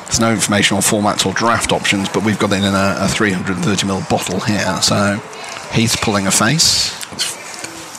[0.04, 3.08] there's no information on formats or draft options, but we've got it in a, a
[3.08, 4.82] 330ml bottle here.
[4.82, 5.16] So
[5.72, 6.92] he's pulling a face.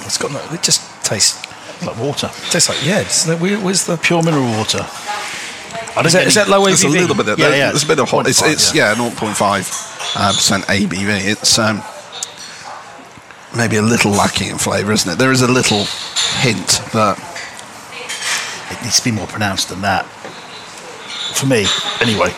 [0.04, 0.40] It's got no.
[0.54, 1.40] It just tastes.
[1.84, 2.26] Like water.
[2.28, 3.00] It Tastes like yeah.
[3.00, 3.96] It's, where, where's the?
[3.96, 4.86] Pure mineral water.
[5.96, 7.86] I Is that, is that low There's a little bit of Yeah, yeah, There's a
[7.86, 8.26] bit of hot.
[8.26, 11.30] It's, it's yeah, 0.5 uh, percent ABV.
[11.30, 11.82] It's um,
[13.56, 15.18] maybe a little lacking in flavour, isn't it?
[15.18, 15.84] There is a little
[16.40, 17.18] hint, but
[18.70, 20.04] It needs to be more pronounced than that.
[21.34, 21.66] For me,
[22.00, 22.32] anyway.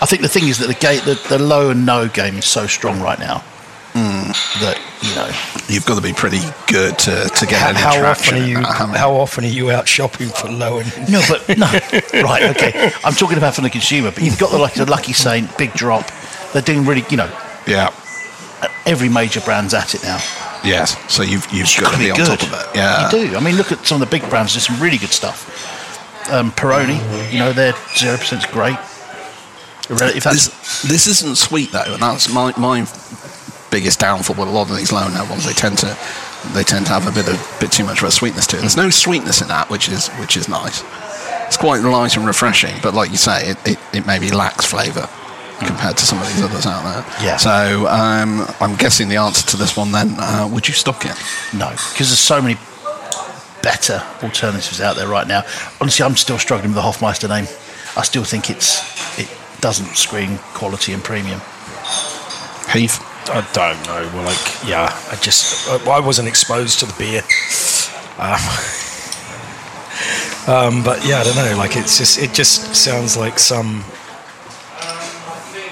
[0.00, 2.44] I think the thing is that the gate, the, the low and no game is
[2.46, 3.38] so strong right now
[3.94, 4.30] Hmm.
[4.60, 5.26] that you know.
[5.68, 8.34] you've got to be pretty good to, to get How, any how traction.
[8.34, 8.54] often are in you?
[8.56, 8.96] that.
[8.98, 11.10] How often are you out shopping for low and?
[11.10, 11.66] No, but no.
[12.22, 12.90] right, okay.
[13.04, 15.72] I'm talking about from the consumer, but you've got the like the Lucky Saint, Big
[15.74, 16.06] Drop.
[16.52, 17.30] They're doing really, you know,
[17.66, 17.90] Yeah.
[18.86, 20.18] every major brand's at it now.
[20.64, 20.96] Yes.
[21.12, 22.38] So you've you've You've got to be be on good.
[22.40, 22.76] top of it.
[22.76, 23.04] Yeah.
[23.10, 23.36] You do.
[23.36, 24.54] I mean, look at some of the big brands.
[24.54, 25.46] There's some really good stuff.
[26.32, 26.98] Um, Peroni,
[27.32, 28.76] you know, their zero percent is great.
[29.90, 32.80] If that's This, this isn't sweet though, and that's my my
[33.70, 35.44] biggest downfall with a lot of these low now ones.
[35.44, 35.96] They tend to
[36.54, 38.60] they tend to have a bit of bit too much of a sweetness to it.
[38.60, 40.84] There's no sweetness in that, which is which is nice.
[41.46, 45.08] It's quite light and refreshing, but like you say, it, it, it maybe lacks flavour
[45.60, 47.26] compared to some of these others out there.
[47.26, 47.36] Yeah.
[47.38, 51.16] So um, I'm guessing the answer to this one then, uh, would you stock it?
[51.54, 52.58] No, because there's so many
[53.62, 55.42] better alternatives out there right now.
[55.80, 57.46] Honestly, I'm still struggling with the Hofmeister name.
[57.96, 59.28] I still think it's it
[59.60, 61.40] doesn't scream quality and premium.
[62.72, 63.02] Heath?
[63.30, 64.10] I don't know.
[64.14, 67.22] Well, like, yeah, I just I, wasn't exposed to the beer.
[68.18, 68.40] Um,
[70.78, 71.56] um, but yeah, I don't know.
[71.56, 73.84] Like, it's just it just sounds like some.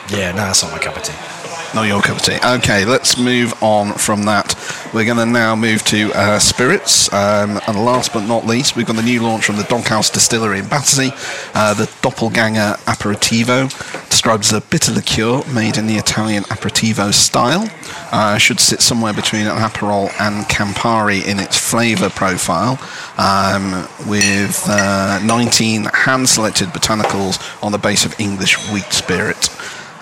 [0.09, 1.36] Yeah, no, it's not my cup of tea.
[1.77, 2.39] Not your cup of tea.
[2.43, 4.55] Okay, let's move on from that.
[4.95, 7.13] We're going to now move to uh, spirits.
[7.13, 10.61] Um, and last but not least, we've got the new launch from the Doghouse Distillery
[10.61, 11.11] in Battersea,
[11.53, 13.69] uh, the Doppelganger Aperitivo.
[14.09, 17.69] Described as a bitter liqueur made in the Italian aperitivo style.
[18.11, 22.81] Uh, should sit somewhere between an Aperol and Campari in its flavour profile,
[23.19, 29.51] um, with uh, 19 hand selected botanicals on the base of English wheat spirit.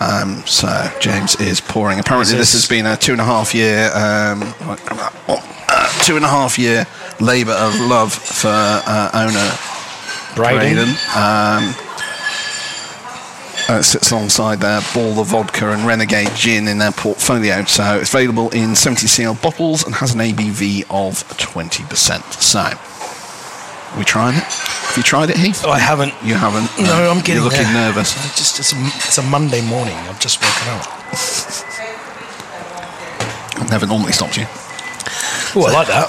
[0.01, 0.69] Um, so
[1.01, 1.99] James is pouring.
[2.01, 6.29] Apparently, this has been a two and a half year, um, uh, two and a
[6.29, 6.87] half year
[7.21, 9.51] labour of love for uh, owner
[10.35, 10.89] Braden.
[11.15, 11.75] Um,
[13.67, 17.65] uh, it sits alongside their Ball of Vodka and Renegade Gin in their portfolio.
[17.65, 22.33] So it's available in 70cl bottles and has an ABV of 20%.
[22.43, 24.74] So, we trying it?
[24.95, 25.65] Have you tried it, Heath?
[25.67, 26.15] Oh, I haven't.
[26.23, 26.71] You haven't?
[26.87, 27.89] No, I'm getting You're looking there.
[27.91, 28.15] nervous.
[28.17, 29.97] I just it's a, it's a Monday morning.
[30.07, 30.87] I've just woken up.
[33.59, 34.45] I've never normally stopped you.
[35.57, 36.09] Oh, I like that.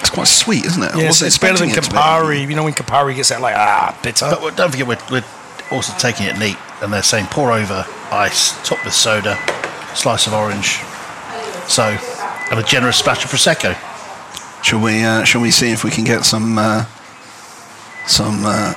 [0.00, 0.92] It's quite sweet, isn't it?
[0.94, 1.70] I Yes, wasn't it's better than.
[1.70, 2.46] Campari.
[2.46, 4.28] You know when Campari gets that like ah bitter.
[4.38, 5.24] But don't forget, we're, we're
[5.70, 9.38] also taking it neat, and they're saying pour over ice, top with soda,
[9.94, 10.80] slice of orange,
[11.68, 11.96] so,
[12.50, 13.74] and a generous splash of prosecco.
[14.62, 15.02] Shall we?
[15.02, 16.84] Uh, shall we see if we can get some uh,
[18.06, 18.74] some uh,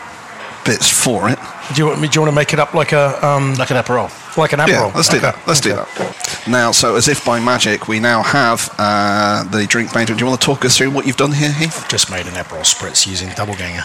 [0.65, 1.39] bits for it?
[1.75, 2.07] do you want me?
[2.07, 4.09] Do you want to make it up like a um Like an Aperol.
[4.37, 4.95] like an Yeah, Aperol?
[4.95, 5.35] let's do that.
[5.47, 6.43] Let's do that.
[6.47, 10.07] Now, so as if by magic, we now have uh, the drink made.
[10.07, 11.85] Do you want to talk us through what you've done here, Heath?
[11.89, 13.83] Just made an Aperol spritz using double ganger.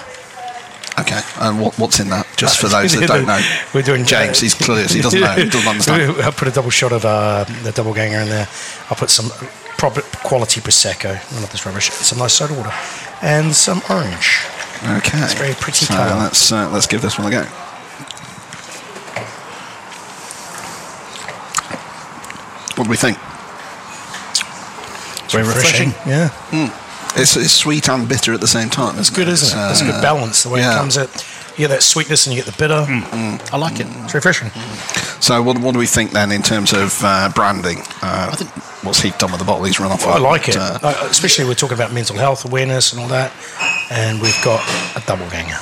[1.01, 2.27] Okay, and what, what's in that?
[2.37, 3.41] Just for those that don't know,
[3.75, 4.39] We're doing James.
[4.39, 4.95] He's clueless.
[4.95, 5.33] He doesn't know.
[5.33, 6.23] He doesn't understand.
[6.23, 8.47] I put a double shot of uh, the double ganger in there.
[8.91, 9.31] I'll put some
[9.79, 12.73] proper quality prosecco, none of this rubbish, some nice soda water,
[13.23, 14.45] and some orange.
[14.85, 16.21] Okay, It's very pretty so colour.
[16.21, 17.45] let's uh, let's give this one a go.
[22.77, 23.19] What do we think?
[25.25, 25.91] It's Very refreshing.
[26.05, 26.31] Yeah,
[27.15, 28.99] It's, it's sweet and bitter at the same time.
[28.99, 29.61] it's good, isn't it?
[29.61, 30.43] A uh, good balance.
[30.43, 30.75] The way yeah.
[30.75, 31.11] it comes out,
[31.53, 32.85] you get that sweetness and you get the bitter.
[33.53, 33.87] I like it.
[34.05, 34.51] It's refreshing.
[35.21, 37.79] So, what, what do we think then in terms of uh, branding?
[38.03, 38.51] Uh, I think
[38.85, 39.65] what's he done with the bottle?
[39.65, 40.07] He's run off.
[40.07, 43.33] I like it, uh, Uh, especially we're talking about mental health awareness and all that.
[43.91, 44.61] And we've got
[44.97, 45.59] a double ganger,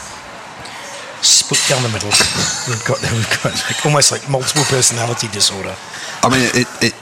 [1.23, 2.09] split down the middle.
[2.69, 5.75] we've got we've got like, almost like multiple personality disorder.
[6.23, 6.95] I mean, it, it.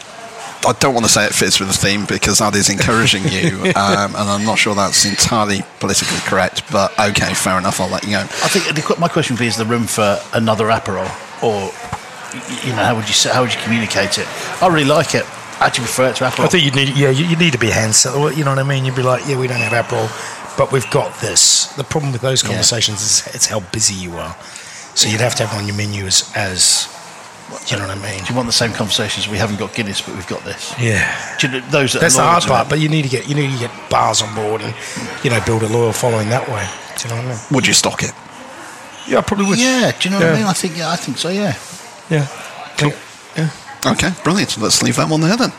[0.66, 3.58] I don't want to say it fits with the theme because that is encouraging you,
[3.76, 6.70] um, and I'm not sure that's entirely politically correct.
[6.72, 7.80] But okay, fair enough.
[7.80, 8.20] I'll let you go.
[8.20, 11.08] I think the, my question for you Is the room for another Aperol,
[11.42, 11.70] or
[12.64, 14.26] you know, how would you say, how would you communicate it?
[14.62, 15.24] I really like it.
[15.60, 16.44] I actually prefer it to Aperol.
[16.44, 18.14] I think you need, yeah, you, you need to be handset.
[18.36, 18.84] You know what I mean?
[18.84, 20.08] You'd be like, yeah, we don't have Aperol,
[20.58, 21.66] but we've got this.
[21.74, 22.50] The problem with those Yeah.
[22.50, 24.36] conversations is it's how busy you are.
[24.94, 26.30] So you'd have to have it on your menu as,
[27.52, 28.24] as you know what I mean?
[28.24, 29.28] Do you want the same conversations?
[29.28, 30.74] We haven't got Guinness, but we've got this.
[30.78, 31.36] Yeah.
[31.38, 33.28] Do you know, those that That's are the hard part, but you need to get
[33.28, 34.74] you need to get bars on board and
[35.22, 36.66] you know build a loyal following that way.
[36.96, 37.44] Do you know what I mean?
[37.52, 38.12] Would you stock it?
[39.06, 39.58] Yeah, I probably would.
[39.58, 40.44] yeah, do you know what I mean?
[40.44, 41.30] I think yeah, I think so.
[41.30, 41.56] Yeah.
[42.10, 42.26] yeah.
[42.76, 42.92] Cool.
[43.36, 43.50] Yeah.
[43.86, 44.58] Okay, brilliant.
[44.58, 45.52] Let's leave that one there then.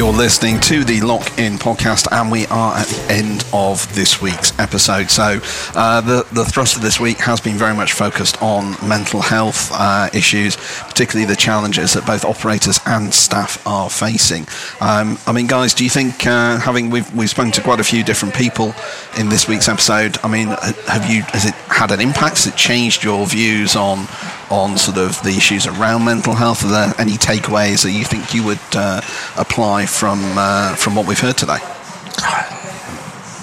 [0.00, 4.22] You're listening to the Lock In podcast, and we are at the end of this
[4.22, 5.10] week's episode.
[5.10, 5.40] So,
[5.74, 9.70] uh, the, the thrust of this week has been very much focused on mental health
[9.74, 14.46] uh, issues, particularly the challenges that both operators and staff are facing.
[14.80, 17.84] Um, I mean, guys, do you think, uh, having we've, we've spoken to quite a
[17.84, 18.74] few different people
[19.18, 22.36] in this week's episode, I mean, uh, have you, has it had an impact?
[22.36, 24.06] Has it changed your views on?
[24.50, 26.64] On sort of the issues around mental health?
[26.64, 29.00] Are there any takeaways that you think you would uh,
[29.36, 31.58] apply from uh, from what we've heard today?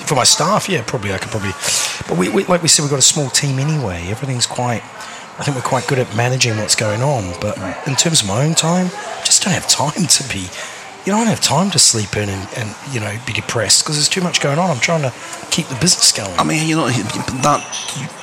[0.06, 1.52] For my staff, yeah, probably I could probably.
[2.08, 4.08] But we, we like we said, we've got a small team anyway.
[4.08, 4.84] Everything's quite.
[5.40, 7.40] I think we're quite good at managing what's going on.
[7.40, 10.48] But in terms of my own time, I just don't have time to be.
[11.08, 13.86] You know, I don't have time to sleep in and, and you know be depressed
[13.86, 14.70] because there's too much going on.
[14.70, 15.14] I'm trying to
[15.52, 16.36] keep the business going.
[16.38, 17.64] I mean, you know, that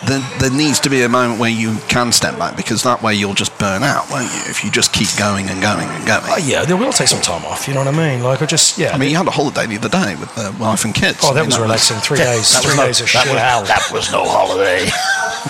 [0.04, 3.14] there, there needs to be a moment where you can step back because that way
[3.14, 4.40] you'll just burn out, won't you?
[4.52, 6.24] If you just keep going and going and going.
[6.28, 7.66] Oh, yeah, they will take some time off.
[7.66, 8.22] You know what I mean?
[8.22, 8.92] Like I just yeah.
[8.92, 11.20] I mean, you had a holiday the other day with the wife and kids.
[11.24, 11.96] oh, I that mean, was relaxing.
[12.00, 12.52] Three Yeah, days.
[12.52, 14.84] that Three was no- days of that shit was- That was no holiday.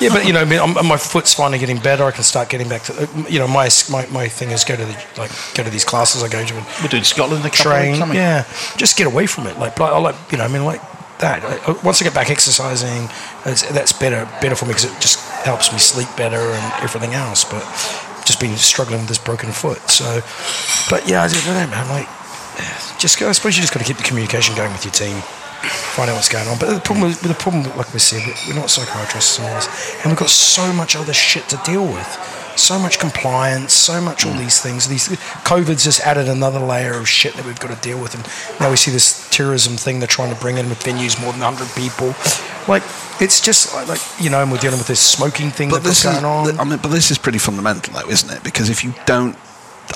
[0.00, 2.04] Yeah, but you know, I mean, I'm, my foot's finally getting better.
[2.04, 4.84] I can start getting back to, you know, my my, my thing is go to
[4.84, 7.50] the like go to these classes I go to and We're doing Scotland in a
[7.50, 8.14] couple of train.
[8.14, 8.44] Yeah,
[8.76, 9.58] just get away from it.
[9.58, 10.82] Like, I like you know, I mean, like
[11.18, 11.84] that.
[11.84, 13.08] Once I get back exercising,
[13.44, 17.14] that's, that's better better for me because it just helps me sleep better and everything
[17.14, 17.44] else.
[17.44, 17.62] But
[18.24, 19.78] just been struggling with this broken foot.
[19.90, 20.20] So,
[20.90, 21.88] but yeah, I don't know, man.
[21.88, 22.08] Like,
[22.98, 23.28] just go.
[23.28, 25.22] I suppose you just got to keep the communication going with your team.
[25.64, 26.58] Find out what's going on.
[26.58, 29.96] But the problem, with, the problem, like we said, we're not psychiatrists and all this,
[30.00, 32.40] and we've got so much other shit to deal with.
[32.56, 34.86] So much compliance, so much all these things.
[34.88, 35.08] These
[35.42, 38.70] COVID's just added another layer of shit that we've got to deal with, and now
[38.70, 41.74] we see this terrorism thing they're trying to bring in with venues more than 100
[41.74, 42.14] people.
[42.68, 42.84] Like
[43.20, 46.04] it's just like, like you know, and we're dealing with this smoking thing But that's
[46.04, 46.60] going on.
[46.60, 48.44] I mean, but this is pretty fundamental, though, isn't it?
[48.44, 49.36] Because if you don't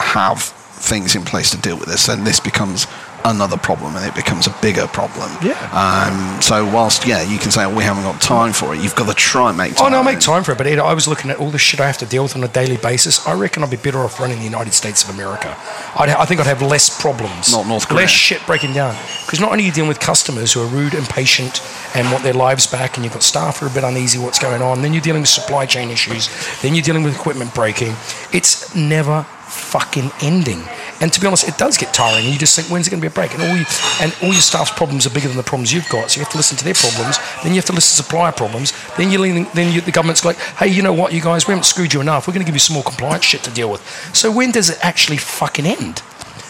[0.01, 2.87] have things in place to deal with this, then this becomes
[3.29, 5.31] another problem, and it becomes a bigger problem.
[5.43, 5.55] Yeah.
[5.75, 8.95] Um, so whilst yeah, you can say oh, we haven't got time for it, you've
[8.95, 9.87] got to try and make time.
[9.87, 10.59] Oh no, I make time for it.
[10.59, 12.45] But Ed, I was looking at all the shit I have to deal with on
[12.45, 13.27] a daily basis.
[13.27, 15.49] I reckon I'd be better off running the United States of America.
[15.97, 18.03] I'd, ha- I think I'd have less problems, Not North Korea.
[18.03, 18.95] less shit breaking down.
[19.27, 21.63] Because not only are you dealing with customers who are rude, and impatient,
[21.95, 24.39] and want their lives back, and you've got staff who are a bit uneasy what's
[24.39, 24.83] going on.
[24.83, 26.29] Then you're dealing with supply chain issues.
[26.61, 27.95] Then you're dealing with equipment breaking.
[28.33, 30.63] It's never fucking ending.
[31.01, 32.25] And to be honest, it does get tiring.
[32.25, 33.33] And you just think, when's it going to be a break?
[33.35, 33.65] And all, you,
[34.01, 36.11] and all your staff's problems are bigger than the problems you've got.
[36.11, 37.19] So you have to listen to their problems.
[37.43, 38.73] Then you have to listen to supplier problems.
[38.97, 39.19] Then you
[39.55, 42.01] then you, the government's like, hey, you know what, you guys, we haven't screwed you
[42.01, 42.27] enough.
[42.27, 43.83] We're going to give you some more compliance shit to deal with.
[44.15, 46.03] So when does it actually fucking end?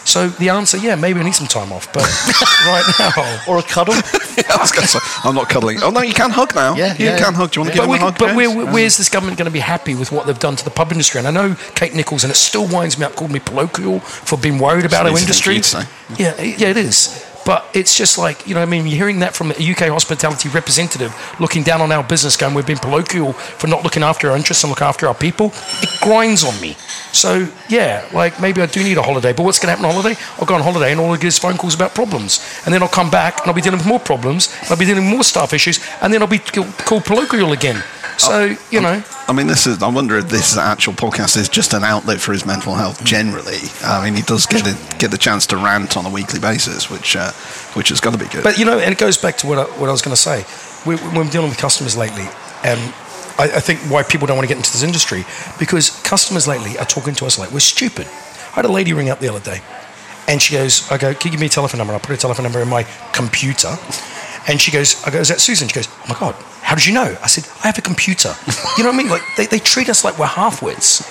[0.09, 2.01] So the answer, yeah, maybe I need some time off, but
[2.65, 3.93] right now, Or a cuddle.
[4.49, 5.83] I was to say, I'm not cuddling.
[5.83, 6.75] Oh no, you can hug now.
[6.75, 7.37] Yeah, you yeah, can yeah.
[7.39, 7.51] hug.
[7.51, 8.17] Do you want to but, give we, a hug?
[8.17, 10.71] but where, where's this government going to be happy with what they've done to the
[10.71, 11.19] pub industry?
[11.19, 14.37] And I know Kate Nicholls, and it still winds me up, called me parochial for
[14.37, 15.57] being worried about our It's industry.
[15.57, 17.28] easy thing to Yeah, yeah, it is.
[17.49, 20.49] But it's just like, you know, I mean, you're hearing that from a UK hospitality
[20.49, 24.37] representative looking down on our business, going, we've been parochial for not looking after our
[24.37, 25.51] interests and look after our people.
[25.81, 26.77] It grinds on me.
[27.11, 29.33] So, yeah, like maybe I do need a holiday.
[29.33, 30.21] But what's going to happen on holiday?
[30.37, 32.39] I'll go on holiday and all I get is phone calls about problems.
[32.65, 34.55] And then I'll come back and I'll be dealing with more problems.
[34.69, 35.79] I'll be dealing with more staff issues.
[36.03, 37.81] And then I'll be called parochial again.
[38.19, 39.01] So, you know.
[39.27, 39.81] I mean, this is.
[39.81, 43.03] I wonder if this actual podcast is just an outlet for his mental health.
[43.03, 46.39] Generally, I mean, he does get it, get the chance to rant on a weekly
[46.39, 47.31] basis, which uh,
[47.75, 48.43] which has got to be good.
[48.43, 50.21] But you know, and it goes back to what I, what I was going to
[50.21, 50.45] say.
[50.85, 52.27] We, when we're dealing with customers lately,
[52.63, 52.79] and
[53.37, 55.25] I, I think why people don't want to get into this industry
[55.57, 58.05] because customers lately are talking to us like we're stupid.
[58.05, 59.61] I had a lady ring up the other day,
[60.27, 62.17] and she goes, "I go, can you give me a telephone number?" I put a
[62.17, 63.77] telephone number in my computer,
[64.47, 66.85] and she goes, "I go, is that Susan?" She goes, "Oh my god, how did
[66.85, 68.33] you know?" I said, "I have a computer."
[68.77, 69.09] you know what I mean?
[69.09, 71.03] Like they, they treat us like we're half-wits.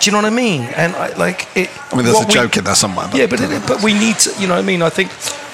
[0.00, 0.62] Do you know what I mean?
[0.76, 1.70] And I, like it.
[1.90, 3.08] I mean, there's a we- joke in there somewhere.
[3.10, 5.10] But yeah, but it, but we need to, you know, what I mean, I think,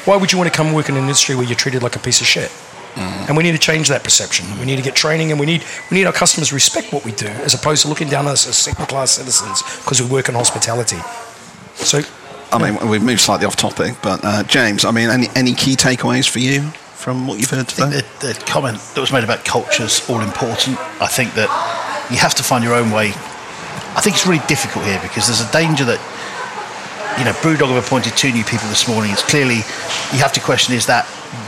[0.06, 2.00] why would you want to come work in an industry where you're treated like a
[2.00, 2.50] piece of shit?
[2.94, 4.46] And we need to change that perception.
[4.58, 7.04] We need to get training, and we need we need our customers to respect what
[7.06, 10.08] we do, as opposed to looking down on us as second class citizens because we
[10.10, 10.98] work in hospitality.
[11.74, 12.02] So,
[12.52, 15.74] I mean, we've moved slightly off topic, but uh, James, I mean, any any key
[15.74, 16.70] takeaways for you
[17.02, 17.90] from what you've heard today?
[18.20, 20.78] the, the comment that was made about culture is all important.
[21.02, 21.50] I think that
[22.10, 23.10] you have to find your own way.
[23.98, 25.98] I think it's really difficult here because there's a danger that,
[27.18, 29.10] you know, Brewdog have appointed two new people this morning.
[29.10, 29.66] It's clearly,
[30.14, 31.04] you have to question is that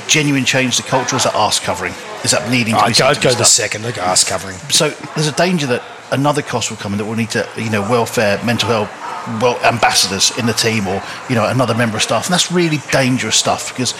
[0.08, 1.94] genuine change to culture or is that arse covering?
[2.24, 4.56] Is that needing to be I'd, seen I'd go the second, the ass covering.
[4.74, 7.70] So there's a danger that another cost will come in that we'll need to, you
[7.70, 8.90] know, welfare, mental health,
[9.40, 12.26] well, ambassadors in the team or, you know, another member of staff.
[12.26, 13.94] And that's really dangerous stuff because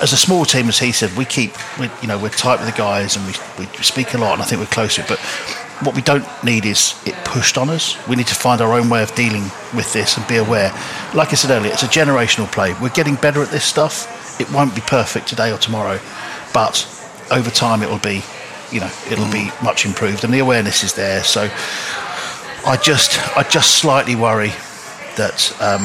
[0.00, 2.70] as a small team, as he said, we keep, we, you know, we're tight with
[2.70, 5.08] the guys and we, we speak a lot and I think we're close to it.
[5.08, 5.18] But
[5.84, 7.96] what we don't need is it pushed on us.
[8.08, 9.42] We need to find our own way of dealing
[9.74, 10.72] with this and be aware.
[11.14, 12.74] Like I said earlier, it's a generational play.
[12.80, 14.40] We're getting better at this stuff.
[14.40, 16.00] It won't be perfect today or tomorrow,
[16.54, 16.86] but
[17.30, 18.22] over time it will be,
[18.72, 21.22] you know, it'll be much improved and the awareness is there.
[21.24, 21.42] So
[22.66, 24.52] I just, I just slightly worry
[25.16, 25.82] that um,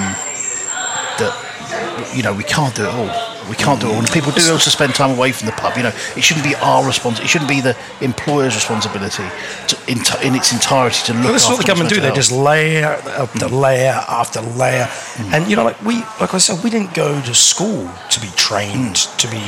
[1.20, 3.35] that you know we can't do it all.
[3.50, 4.00] We can't do it all.
[4.00, 5.78] And people do also spend time away from the pub.
[5.78, 7.20] You know, it shouldn't be our response.
[7.20, 9.24] It shouldn't be the employer's responsibility
[9.68, 11.24] to, in, in its entirety to look.
[11.24, 12.02] Well, this is what the government do.
[12.02, 14.90] They just layer after layer after layer,
[15.34, 18.30] and you know, like we, like I said, we didn't go to school to be
[18.36, 19.18] trained mm.
[19.18, 19.44] to be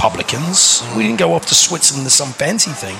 [0.00, 0.82] publicans.
[0.96, 2.96] We didn't go off to Switzerland to some fancy thing.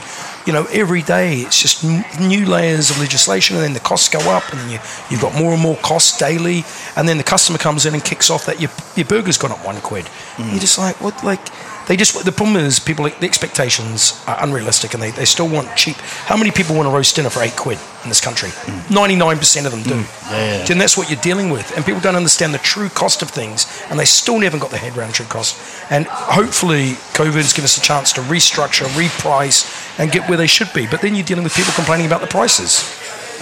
[0.47, 4.09] You know, every day it's just n- new layers of legislation, and then the costs
[4.09, 4.79] go up, and then you,
[5.11, 6.65] you've got more and more costs daily,
[6.97, 9.65] and then the customer comes in and kicks off that your, your burger's gone up
[9.65, 10.07] one quid.
[10.49, 11.41] You're just like, what, like,
[11.87, 15.75] they just, the problem is people, the expectations are unrealistic, and they, they still want
[15.77, 15.97] cheap.
[15.97, 18.51] How many people want a roast dinner for eight quid in this country?
[18.51, 19.09] Mm.
[19.09, 19.95] 99% of them do.
[19.95, 20.31] Mm.
[20.31, 20.67] yeah.
[20.71, 23.67] And that's what you're dealing with, and people don't understand the true cost of things,
[23.91, 25.59] and they still never got their head around true cost.
[25.91, 30.73] And hopefully, COVID's given us a chance to restructure, reprice, and get where they should
[30.73, 30.87] be.
[30.87, 32.85] But then you're dealing with people complaining about the prices.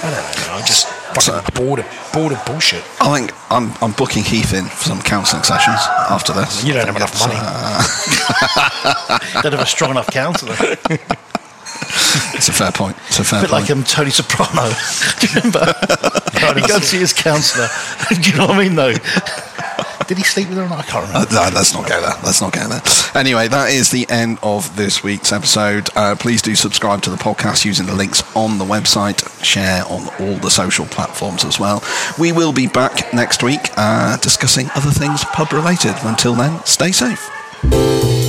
[0.03, 0.55] I don't know.
[0.55, 2.85] I'm just fucking bored of, bored of bullshit.
[3.01, 6.65] I think I'm, I'm booking Heath in for some counselling sessions after this.
[6.65, 7.35] You don't have enough money.
[9.43, 10.57] Don't have a strong enough counsellor.
[12.35, 12.97] It's a fair point.
[13.09, 13.63] It's a fair bit point.
[13.63, 14.71] like um, Tony Soprano.
[15.21, 15.75] Do you remember?
[16.55, 17.69] he go and see his counsellor.
[18.09, 18.75] Do you know what I mean?
[18.77, 18.95] Though.
[20.09, 20.79] Did he sleep with her or not?
[20.79, 21.29] I can't remember.
[21.37, 22.15] Uh, no, let's not go there.
[22.25, 22.81] Let's not go there.
[23.15, 25.91] Anyway, that is the end of this week's episode.
[25.95, 29.23] Uh, please do subscribe to the podcast using the links on the website.
[29.45, 31.85] Share on all the social platforms as well.
[32.19, 35.95] We will be back next week uh, discussing other things pub related.
[36.03, 38.28] Until then, stay safe.